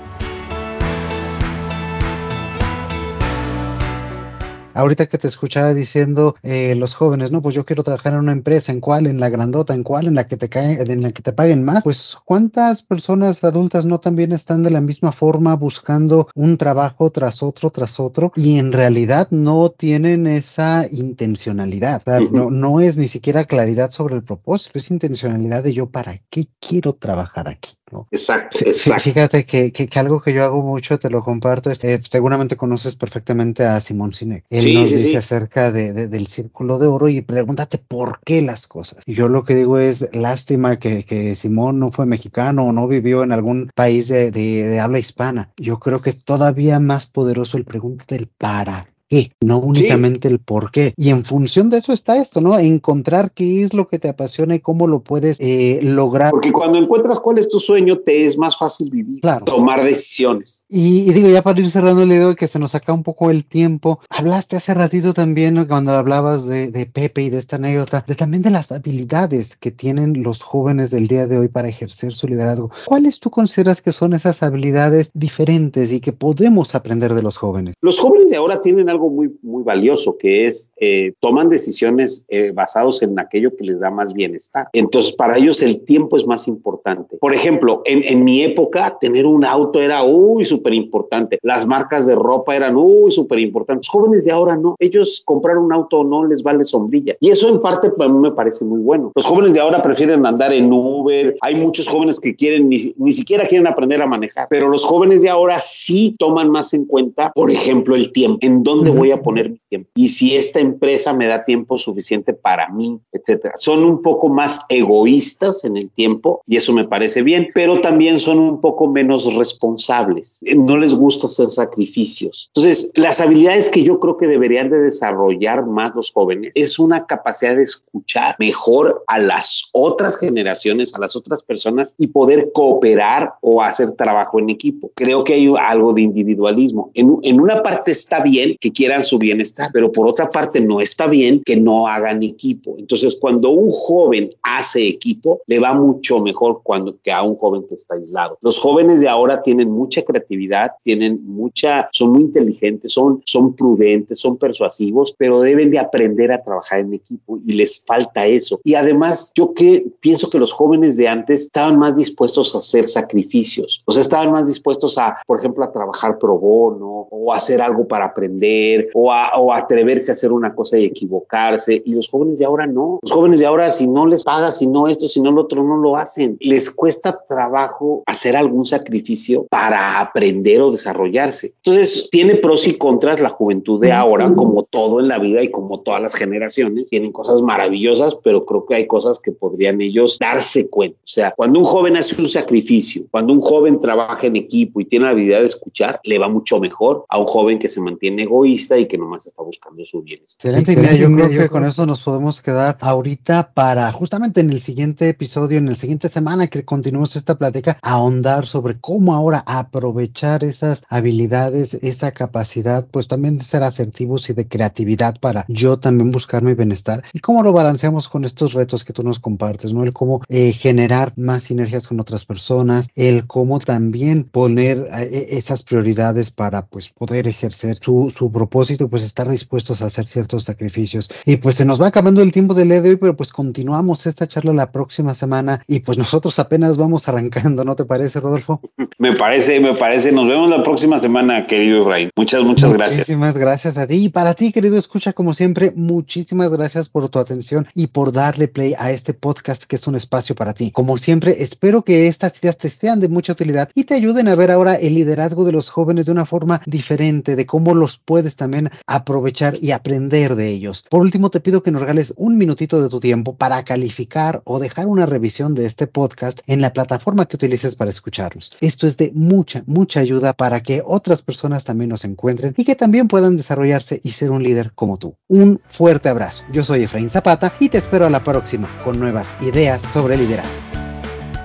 Ahorita 4.77 5.07
que 5.07 5.19
te 5.19 5.29
escuchaba 5.29 5.75
diciendo 5.75 6.37
eh, 6.43 6.75
los 6.75 6.95
jóvenes, 6.95 7.33
no, 7.33 7.43
pues 7.43 7.55
yo 7.55 7.65
quiero 7.65 7.83
trabajar 7.83 8.13
en 8.13 8.21
una 8.21 8.33
empresa, 8.33 8.73
¿en 8.73 8.81
cuál? 8.81 9.07
En 9.07 9.19
la 9.19 9.29
grandota, 9.29 9.75
¿en 9.75 9.83
cuál? 9.83 10.07
En 10.07 10.15
la 10.15 10.27
que 10.27 10.37
te 10.37 10.49
cae, 10.49 10.81
en 10.81 11.03
la 11.03 11.13
que 11.13 11.23
te 11.23 11.33
paguen 11.33 11.65
más. 11.65 11.83
Pues 11.83 12.17
cuántas 12.25 12.83
personas 12.83 13.43
adultas 13.43 13.85
no 13.85 13.99
también 13.99 14.33
están 14.33 14.63
de 14.63 14.71
la 14.71 14.81
misma 14.81 15.13
forma 15.13 15.55
buscando 15.57 16.29
un 16.35 16.57
trabajo 16.59 17.11
tras 17.11 17.43
otro, 17.43 17.71
tras 17.71 17.99
otro 17.99 18.33
y 18.37 18.59
en 18.59 18.73
realidad 18.73 19.29
no 19.31 19.71
tienen 19.71 20.27
esa 20.27 20.87
intencionalidad. 20.91 22.03
no, 22.31 22.51
no 22.51 22.81
es 22.81 22.97
ni 22.97 23.09
siquiera 23.09 23.45
claridad 23.45 23.91
sobre 23.91 24.17
el 24.17 24.23
propósito, 24.23 24.79
es 24.79 24.91
intencionalidad 24.91 25.63
de 25.63 25.73
yo 25.73 25.91
para 25.91 26.21
qué 26.31 26.49
quiero 26.61 26.95
trabajar 26.95 27.49
aquí. 27.49 27.77
Exacto, 28.11 28.59
exacto. 28.65 29.05
Fíjate 29.05 29.47
que, 29.47 29.73
que, 29.73 29.89
algo 29.99 30.21
que 30.21 30.33
yo 30.33 30.45
hago 30.45 30.63
mucho, 30.63 30.99
te 30.99 31.09
lo 31.09 31.23
comparto, 31.23 31.71
eh, 31.71 32.01
seguramente 32.11 32.57
conoces 32.57 32.97
perfectamente 32.97 33.65
a 33.65 33.81
Simón 33.81 34.13
Sinek. 34.13 34.45
Él 34.51 34.75
nos 34.75 34.91
dice 34.91 35.17
acerca 35.17 35.71
de, 35.71 36.09
del 36.09 36.27
círculo 36.27 36.79
de 36.79 36.87
oro 36.89 37.09
y 37.09 37.21
pregúntate 37.21 37.79
por 37.79 38.21
qué 38.25 38.43
las 38.43 38.67
cosas. 38.67 39.03
Y 39.07 39.15
yo 39.15 39.29
lo 39.29 39.45
que 39.45 39.55
digo 39.55 39.79
es, 39.79 40.09
lástima 40.13 40.79
que, 40.79 41.05
que 41.05 41.35
Simón 41.35 41.79
no 41.79 41.93
fue 41.93 42.07
mexicano 42.07 42.65
o 42.65 42.73
no 42.73 42.89
vivió 42.89 43.23
en 43.23 43.33
algún 43.33 43.71
país 43.75 44.09
de, 44.09 44.31
de 44.31 44.81
habla 44.81 44.99
hispana. 44.99 45.53
Yo 45.57 45.79
creo 45.79 46.01
que 46.01 46.13
todavía 46.13 46.81
más 46.81 47.07
poderoso 47.07 47.57
el 47.57 47.65
pregunta 47.65 48.05
del 48.09 48.27
para 48.27 48.89
qué, 49.09 49.33
no 49.41 49.59
únicamente 49.59 50.29
el 50.29 50.39
por 50.39 50.71
qué. 50.71 50.95
Y 50.97 51.11
en 51.11 51.25
función 51.25 51.71
de 51.71 51.79
eso 51.79 51.93
está 51.93 52.17
esto, 52.21 52.41
¿no? 52.41 52.59
Encontrar 52.59 53.33
qué 53.33 53.63
es 53.63 53.75
lo 53.75 53.89
que 53.89 53.99
te 53.99 54.09
apasiona 54.09 54.55
y 54.55 54.61
cómo 54.61 54.87
lo 54.87 55.01
puedes 55.01 55.39
eh, 55.41 55.81
lograr. 55.83 56.31
Porque 56.31 56.53
cuando 56.53 56.79
encuentras 56.79 57.21
cuál 57.21 57.39
es 57.39 57.49
tu 57.49 57.61
sueño, 57.61 57.99
te 57.99 58.27
es 58.27 58.39
más 58.39 58.57
fácil 58.57 58.91
vivir, 58.91 59.21
claro. 59.21 59.45
tomar 59.45 59.85
decisiones. 59.85 60.65
Y, 60.69 61.13
digo, 61.13 61.29
ya 61.29 61.43
para 61.43 61.61
ir 61.61 61.71
cerrando 61.71 62.03
el 62.03 62.09
video, 62.09 62.35
que 62.35 62.49
se 62.49 62.59
nos 62.59 62.73
saca 62.73 62.93
un 62.93 63.03
poco 63.03 63.31
el 63.31 63.45
tiempo, 63.45 64.01
hablaste 64.11 64.57
hace 64.57 64.75
ratito 64.75 65.15
también, 65.15 65.65
cuando 65.67 65.93
hablabas 65.93 66.47
de, 66.47 66.71
de 66.71 66.87
Pepe 66.87 67.23
y 67.23 67.31
de 67.31 67.39
esta 67.39 67.57
anécdota, 67.57 68.05
de 68.07 68.15
también 68.15 68.43
de 68.43 68.51
las 68.51 68.73
habilidades 68.73 69.57
que 69.57 69.71
tienen 69.71 70.23
los 70.23 70.43
jóvenes 70.43 70.91
del 70.91 71.09
día 71.09 71.27
de 71.27 71.39
hoy 71.39 71.49
para 71.49 71.69
ejercer 71.69 72.15
su 72.15 72.27
liderazgo. 72.27 72.71
¿Cuáles 72.87 73.21
tú 73.21 73.31
consideras 73.31 73.83
que 73.83 73.93
son 73.93 74.13
esas 74.13 74.43
habilidades 74.43 75.11
diferentes 75.15 75.93
y 75.93 76.01
que 76.01 76.13
podemos 76.13 76.75
aprender 76.75 77.15
de 77.15 77.23
los 77.23 77.37
jóvenes? 77.37 77.75
Los 77.81 77.99
jóvenes 77.99 78.31
de 78.31 78.37
ahora 78.37 78.61
tienen 78.61 78.89
algo 78.89 78.96
muy, 78.99 79.37
muy 79.43 79.63
valioso, 79.63 80.17
que 80.19 80.47
es 80.47 80.73
eh, 80.79 81.13
toman 81.21 81.49
decisiones 81.49 82.27
eh, 82.29 82.53
basados 82.53 83.03
en 83.03 83.19
aquello 83.19 83.57
que 83.57 83.65
les 83.65 83.81
da 83.81 83.91
más 83.91 84.13
bienestar. 84.13 84.69
Entonces, 84.73 85.13
para 85.13 85.39
ellos 85.39 85.63
el 85.63 85.81
tiempo 85.85 86.17
es 86.17 86.27
más 86.27 86.49
importante. 86.49 87.17
Por 87.19 87.35
ejemplo, 87.35 87.83
en, 87.85 88.03
en 88.05 88.25
mi 88.25 88.43
época, 88.43 88.97
tener 89.01 89.27
un 89.27 89.45
auto 89.45 89.81
era, 89.81 90.03
uy, 90.05 90.45
súper 90.45 90.75
importante. 90.75 91.39
Las 91.43 91.67
marcas 91.67 92.07
de 92.07 92.15
ropa 92.15 92.57
eran, 92.57 92.77
uy, 92.77 93.11
súper 93.11 93.39
importantes. 93.39 93.89
Jóvenes 93.89 94.25
de 94.25 94.33
ahora 94.33 94.57
no. 94.57 94.77
Ellos 94.79 95.23
comprar 95.25 95.59
un 95.59 95.73
auto 95.73 96.05
no 96.05 96.25
les 96.25 96.43
vale 96.43 96.65
sombrilla. 96.65 97.17
Y 97.21 97.31
eso 97.31 97.49
en 97.49 97.61
parte 97.61 97.93
a 97.99 98.09
mí 98.09 98.19
me 98.19 98.33
parece 98.33 98.65
muy 98.65 98.81
bueno. 98.81 99.13
Los 99.15 99.27
jóvenes 99.27 99.55
de 99.55 99.61
ahora 99.61 99.83
prefieren 99.83 100.25
andar 100.27 100.53
en 100.53 100.73
Uber. 100.73 101.37
Hay 101.41 101.57
muchos 101.57 101.89
jóvenes 101.89 102.21
que 102.21 102.35
quieren, 102.35 102.69
ni, 102.69 102.95
ni 102.97 103.13
siquiera 103.13 103.47
quieren 103.47 103.67
aprender 103.67 104.03
a 104.03 104.07
manejar. 104.07 104.47
Pero 104.51 104.69
los 104.69 104.85
jóvenes 104.85 105.23
de 105.23 105.29
ahora 105.29 105.59
sí 105.59 106.15
toman 106.19 106.51
más 106.51 106.73
en 106.75 106.85
cuenta, 106.85 107.33
por 107.35 107.51
ejemplo, 107.51 107.95
el 107.95 108.13
tiempo. 108.13 108.39
¿En 108.43 108.63
dónde 108.63 108.86
voy 108.91 109.11
a 109.13 109.23
poner 109.23 109.51
mi 109.51 109.61
tiempo 109.77 109.91
y 109.95 110.09
si 110.09 110.37
esta 110.37 110.61
empresa 110.61 111.13
me 111.13 111.27
da 111.27 111.45
tiempo 111.45 111.79
suficiente 111.79 112.33
para 112.35 112.69
mí, 112.69 112.99
etcétera. 113.13 113.55
Son 113.57 113.85
un 113.85 114.03
poco 114.03 114.29
más 114.29 114.65
egoístas 114.69 115.65
en 115.65 115.77
el 115.77 115.91
tiempo 115.91 116.43
y 116.47 116.57
eso 116.57 116.73
me 116.73 116.87
parece 116.87 117.23
bien, 117.23 117.49
pero 117.55 117.81
también 117.81 118.21
son 118.21 118.39
un 118.39 118.61
poco 118.61 118.89
menos 118.89 119.33
responsables. 119.35 120.41
No 120.57 120.77
les 120.77 120.95
gusta 120.95 121.27
hacer 121.27 121.49
sacrificios. 121.49 122.51
Entonces, 122.55 122.93
las 122.95 123.21
habilidades 123.21 123.69
que 123.69 123.83
yo 123.83 124.01
creo 124.01 124.17
que 124.17 124.27
deberían 124.27 124.71
de 124.71 124.79
desarrollar 124.79 125.67
más 125.67 125.95
los 125.95 126.13
jóvenes 126.13 126.53
es 126.55 126.79
una 126.79 127.07
capacidad 127.07 127.57
de 127.57 127.65
escuchar 127.65 128.37
mejor 128.39 129.05
a 129.07 129.19
las 129.19 129.69
otras 129.73 130.19
generaciones, 130.19 130.95
a 130.95 131.01
las 131.01 131.17
otras 131.17 131.43
personas 131.43 131.95
y 131.99 132.09
poder 132.09 132.51
cooperar 132.53 133.35
o 133.41 133.63
hacer 133.63 133.93
trabajo 133.93 134.39
en 134.39 134.51
equipo. 134.51 134.91
Creo 134.95 135.25
que 135.25 135.35
hay 135.35 135.53
algo 135.61 135.93
de 135.93 136.03
individualismo. 136.03 136.91
En, 136.95 137.19
en 137.23 137.41
una 137.41 137.63
parte 137.63 137.93
está 137.93 138.23
bien 138.23 138.57
que 138.61 138.73
quieran 138.73 139.05
su 139.05 139.19
bienestar, 139.19 139.66
pero 139.73 139.93
por 139.93 140.07
otra 140.09 140.31
parte 140.31 140.61
no 140.61 140.81
está 140.81 141.07
bien 141.07 141.43
que 141.45 141.57
no 141.57 141.87
hagan 141.87 142.23
equipo. 142.23 142.77
Entonces, 142.79 143.17
cuando 143.21 143.51
un 143.51 143.71
joven 143.71 144.31
hace 144.43 144.87
equipo, 144.87 145.41
le 145.47 145.59
va 145.59 145.75
mucho 145.75 146.21
mejor 146.21 146.61
cuando 146.63 146.97
que 147.03 147.13
a 147.13 147.23
un 147.23 147.37
joven 147.37 147.65
que 147.69 147.75
está 147.75 147.95
aislado. 147.95 148.39
Los 148.41 148.59
jóvenes 148.59 149.01
de 149.01 149.09
ahora 149.09 149.43
tienen 149.43 149.71
mucha 149.71 150.03
creatividad, 150.03 150.73
tienen 150.83 151.21
mucha, 151.25 151.89
son 151.93 152.13
muy 152.13 152.23
inteligentes, 152.23 152.93
son, 152.93 153.23
son 153.25 153.55
prudentes, 153.55 154.21
son 154.21 154.37
persuasivos, 154.37 155.15
pero 155.19 155.41
deben 155.41 155.71
de 155.71 155.79
aprender 155.79 156.33
a 156.33 156.43
trabajar 156.43 156.81
en 156.81 156.95
equipo 156.95 157.39
y 157.47 157.55
les 157.55 157.85
falta 157.85 158.27
eso. 158.27 158.61
Y 158.65 158.75
además, 158.75 159.33
yo 159.35 159.55
que 159.55 159.87
pienso 160.01 160.31
que 160.31 160.39
los 160.39 160.53
jóvenes 160.53 160.97
de 160.97 161.09
antes 161.09 161.43
estaban 161.43 161.79
más 161.79 161.97
dispuestos 161.97 162.55
a 162.55 162.59
hacer 162.59 162.89
sacrificios, 162.89 163.83
o 163.85 163.93
sea, 163.93 164.01
estaban 164.01 164.33
más 164.33 164.47
dispuestos 164.47 164.99
a, 164.99 165.19
por 165.27 165.39
ejemplo, 165.39 165.65
a 165.65 165.73
trabajar 165.73 166.19
pro 166.19 166.39
bono 166.39 167.09
o 167.11 167.33
hacer 167.33 167.63
algo 167.63 167.87
para 167.87 168.07
aprender 168.07 168.89
o, 168.95 169.13
a, 169.13 169.39
o 169.39 169.46
atreverse 169.53 170.11
a 170.11 170.15
hacer 170.15 170.33
una 170.33 170.55
cosa 170.55 170.79
y 170.79 170.85
equivocarse. 170.85 171.83
Y 171.85 171.95
los 171.95 172.09
jóvenes 172.09 172.39
de 172.39 172.45
ahora 172.45 172.67
no. 172.67 173.01
Los 173.03 173.13
jóvenes 173.13 173.41
de 173.41 173.47
ahora, 173.47 173.71
si 173.71 173.87
no 173.87 174.07
les 174.07 174.23
pagas, 174.23 174.59
si 174.59 174.67
no 174.67 174.89
esto, 174.89 175.09
si 175.09 175.21
no 175.21 175.33
lo 175.33 175.43
otro, 175.43 175.63
no 175.63 175.77
lo 175.77 175.97
hacen. 175.97 176.37
Les 176.41 176.71
cuesta 176.71 177.25
trabajo 177.29 178.03
hacer 178.07 178.37
algún 178.37 178.67
sacrificio 178.67 179.47
para 179.51 180.01
aprender 180.01 180.61
o 180.61 180.71
desarrollarse. 180.71 181.55
Entonces, 181.65 182.09
tiene 182.11 182.37
pros 182.37 182.67
y 182.67 182.75
contras 182.75 183.21
la 183.21 183.31
juventud 183.31 183.81
de 183.81 183.93
ahora, 183.93 184.33
como 184.35 184.65
todo 184.65 185.01
en 185.01 185.09
la 185.09 185.19
vida 185.19 185.43
y 185.43 185.51
como 185.51 185.81
todas 185.81 186.03
las 186.03 186.15
generaciones. 186.15 186.89
Tienen 186.89 187.13
cosas 187.13 187.41
maravillosas, 187.41 188.15
pero 188.17 188.45
creo 188.45 188.67
que 188.67 188.75
hay 188.75 188.87
cosas 188.87 189.19
que 189.19 189.33
podrían 189.33 189.81
ellos 189.81 190.19
darse 190.19 190.69
cuenta. 190.69 190.99
O 190.99 191.09
sea, 191.09 191.33
cuando 191.37 191.59
un 191.59 191.65
joven 191.65 191.97
hace 191.97 192.21
un 192.21 192.29
sacrificio, 192.29 193.05
cuando 193.11 193.33
un 193.33 193.41
joven 193.41 193.81
trabaja 193.81 194.27
en 194.27 194.37
equipo 194.37 194.81
y 194.81 194.85
tiene 194.85 195.07
la 195.07 195.13
habilidad 195.13 195.41
de 195.41 195.47
escuchar, 195.47 196.01
le 196.05 196.19
va 196.19 196.29
mucho 196.29 196.61
mejor 196.61 197.05
a 197.09 197.19
un 197.19 197.27
joven 197.27 197.59
que 197.59 197.69
se 197.69 197.81
mantiene 197.81 198.23
egoísta 198.23 198.79
y 198.79 198.87
que 198.87 198.99
nomás 198.99 199.27
está 199.27 199.36
buscando 199.43 199.85
su 199.85 200.03
bienestar. 200.03 200.55
Excelente, 200.55 200.77
mira, 200.77 200.95
yo 200.95 201.13
creo 201.13 201.29
que 201.29 201.49
con 201.49 201.65
eso 201.65 201.87
nos 201.87 202.03
podemos 202.03 202.41
quedar 202.43 202.79
ahorita 202.81 203.53
para 203.55 203.91
justamente 203.93 204.41
en 204.41 204.51
el 204.51 204.61
siguiente 204.61 205.09
episodio, 205.09 205.59
en 205.59 205.67
la 205.67 205.75
siguiente 205.75 206.09
semana 206.09 206.47
que 206.49 206.65
continuemos 206.65 207.17
esta 207.17 207.37
plática, 207.37 207.79
ahondar 207.83 208.47
sobre 208.47 208.79
cómo 208.79 209.15
ahora 209.15 209.43
aprovechar 209.47 210.45
esas 210.45 210.83
habilidades, 210.89 211.75
esa 211.75 212.13
capacidad, 212.13 212.87
pues 212.91 213.09
también 213.09 213.39
de 213.39 213.45
ser 213.45 213.63
asertivos 213.63 214.29
y 214.31 214.33
de 214.33 214.49
creatividad 214.49 215.19
para 215.21 215.45
yo 215.49 215.79
también 215.79 216.11
buscar 216.11 216.43
mi 216.43 216.55
bienestar 216.55 217.05
y 217.13 217.21
cómo 217.21 217.43
lo 217.43 217.53
balanceamos 217.53 218.09
con 218.09 218.25
estos 218.25 218.53
retos 218.53 218.85
que 218.85 218.93
tú 218.93 219.03
nos 219.03 219.19
compartes, 219.19 219.73
¿no? 219.73 219.85
El 219.85 219.93
cómo 219.93 220.23
eh, 220.29 220.53
generar 220.53 221.13
más 221.17 221.45
sinergias 221.45 221.87
con 221.87 222.01
otras 222.01 222.25
personas, 222.25 222.89
el 222.95 223.27
cómo 223.27 223.59
también 223.59 224.25
poner 224.25 224.89
eh, 224.99 225.29
esas 225.31 225.63
prioridades 225.63 226.31
para 226.31 226.67
pues 226.67 226.91
poder 226.91 227.29
ejercer 227.29 227.79
su, 227.81 228.13
su 228.17 228.31
propósito, 228.31 228.89
pues 228.89 229.03
estar 229.03 229.26
dispuestos 229.31 229.83
a 229.83 229.87
hacer 229.87 230.07
ciertos 230.07 230.45
sacrificios. 230.45 231.11
Y 231.25 231.37
pues 231.37 231.57
se 231.57 231.65
nos 231.65 231.81
va 231.81 231.89
acabando 231.89 232.23
el 232.23 232.33
tiempo 232.33 232.55
del 232.55 232.69
día 232.69 232.81
de 232.81 232.91
hoy, 232.91 232.97
pero 232.97 233.17
pues 233.17 233.33
continuamos 233.33 234.07
esta 234.07 234.27
charla 234.27 234.53
la 234.53 234.73
próxima 234.73 235.15
semana 235.15 235.63
y 235.67 235.81
pues 235.81 235.99
nosotros 235.99 236.39
apenas 236.39 236.77
vamos 236.77 237.09
arrancando, 237.09 237.65
¿no 237.65 237.77
te 237.77 237.85
parece, 237.85 238.21
Rodolfo? 238.21 238.61
Me 238.99 239.13
parece, 239.13 239.61
me 239.61 239.75
parece. 239.75 240.11
Nos 240.11 240.27
vemos 240.27 240.49
la 240.49 240.63
próxima 240.63 240.97
semana, 240.99 241.47
querido 241.47 241.87
Ray. 241.87 242.09
Muchas, 242.17 242.43
muchas 242.43 242.73
gracias. 242.73 243.01
Muchísimas 243.01 243.37
gracias 243.37 243.77
a 243.77 243.87
ti 243.87 244.05
y 244.05 244.09
para 244.09 244.33
ti, 244.33 244.53
querido 244.53 244.79
escucha, 244.79 245.13
como 245.13 245.35
siempre, 245.35 245.73
muchísimas 245.77 246.51
gracias 246.51 246.89
por 246.89 247.09
tu 247.09 247.19
atención 247.19 247.67
y 247.75 247.89
por 247.89 248.13
darle 248.13 248.49
play 248.49 248.75
a 248.79 248.91
este 248.91 249.13
podcast 249.13 249.65
que 249.65 249.77
es 249.77 249.87
un 249.87 249.97
espacio 249.97 250.35
para 250.35 250.55
ti. 250.55 250.71
Como 250.71 250.97
siempre, 250.97 251.37
espero 251.41 251.83
que 251.83 252.07
estas 252.07 252.39
ideas 252.43 252.57
te 252.57 252.71
sean 252.71 253.01
de 253.01 253.09
mucha 253.09 253.33
utilidad 253.33 253.69
y 253.75 253.85
te 253.85 253.95
ayuden 253.95 254.29
a 254.29 254.35
ver 254.35 254.51
ahora 254.51 254.77
el 254.77 254.95
liderazgo 254.95 255.45
de 255.45 255.53
los 255.53 255.69
jóvenes 255.69 256.07
de 256.07 256.13
una 256.13 256.25
forma 256.25 256.63
diferente, 256.67 257.37
de 257.37 257.47
cómo 257.47 257.75
los 257.75 257.99
puedes 257.99 258.37
también 258.37 258.71
aprovechar 258.87 259.16
aprovechar 259.17 259.57
y 259.63 259.71
aprender 259.71 260.37
de 260.37 260.49
ellos. 260.49 260.85
Por 260.91 261.01
último, 261.01 261.31
te 261.31 261.41
pido 261.41 261.63
que 261.63 261.71
nos 261.71 261.81
regales 261.81 262.13
un 262.19 262.37
minutito 262.37 262.83
de 262.83 262.91
tu 262.91 263.01
tiempo 263.01 263.35
para 263.35 263.65
calificar 263.65 264.43
o 264.45 264.59
dejar 264.59 264.87
una 264.89 265.07
revisión 265.07 265.55
de 265.55 265.65
este 265.65 265.87
podcast 265.87 266.41
en 266.47 266.61
la 266.61 266.75
plataforma 266.75 267.25
que 267.25 267.37
utilices 267.37 267.77
para 267.77 267.91
escucharnos. 267.91 268.53
Esto 268.61 268.87
es 268.87 268.99
de 268.99 269.13
mucha, 269.15 269.63
mucha 269.67 270.01
ayuda 270.01 270.35
para 270.35 270.61
que 270.61 270.83
otras 270.85 271.23
personas 271.23 271.65
también 271.65 271.89
nos 271.89 272.05
encuentren 272.05 272.53
y 272.59 272.65
que 272.65 272.77
también 272.77 273.09
puedan 273.09 273.39
desarrollarse 273.39 274.01
y 274.05 274.11
ser 274.11 274.31
un 274.31 274.43
líder 274.43 274.73
como 274.75 274.99
tú. 274.99 275.17
Un 275.29 275.63
fuerte 275.71 276.11
abrazo. 276.11 276.43
Yo 276.53 276.63
soy 276.63 276.83
Efraín 276.83 277.09
Zapata 277.09 277.55
y 277.59 277.71
te 277.71 277.79
espero 277.79 278.05
a 278.05 278.11
la 278.11 278.23
próxima 278.23 278.69
con 278.85 279.01
nuevas 279.01 279.29
ideas 279.41 279.81
sobre 279.81 280.19
liderazgo. 280.19 280.76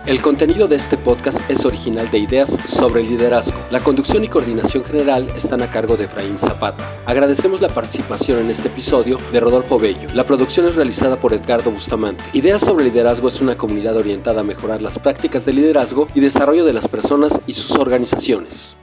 El 0.08 0.20
contenido 0.20 0.68
de 0.68 0.78
este 0.78 0.98
podcast 0.98 1.48
es 1.48 1.64
original 1.64 2.10
de 2.10 2.18
Ideas 2.18 2.58
sobre 2.66 3.04
Liderazgo. 3.04 3.56
La 3.70 3.82
conducción 3.82 4.24
y 4.24 4.28
coordinación 4.28 4.84
general 4.84 5.28
están 5.36 5.62
a 5.62 5.70
cargo 5.70 5.96
de 5.96 6.06
Efraín 6.06 6.40
Zapata. 6.40 6.84
Agradecemos 7.06 7.62
la 7.62 7.68
participación 7.68 8.40
en 8.40 8.50
este 8.50 8.68
episodio 8.68 9.20
de 9.32 9.40
Rodolfo 9.40 9.78
Bello. 9.78 10.10
La 10.16 10.26
producción 10.26 10.66
es 10.66 10.74
realizada 10.74 11.18
por 11.18 11.34
Edgardo 11.34 11.70
Bustamante. 11.70 12.24
Ideas 12.34 12.62
sobre 12.62 12.86
Liderazgo 12.86 13.28
es 13.28 13.42
una 13.42 13.56
comunidad 13.56 13.96
orientada 13.96 14.42
a 14.42 14.44
mejorar 14.44 14.82
las 14.82 14.98
prácticas 14.98 15.46
de 15.46 15.54
liderazgo 15.54 16.08
y 16.16 16.20
desarrollo 16.20 16.66
de 16.66 16.74
las 16.74 16.88
personas 16.88 17.40
y 17.46 17.54
sus 17.54 17.76
organizaciones. 17.78 18.76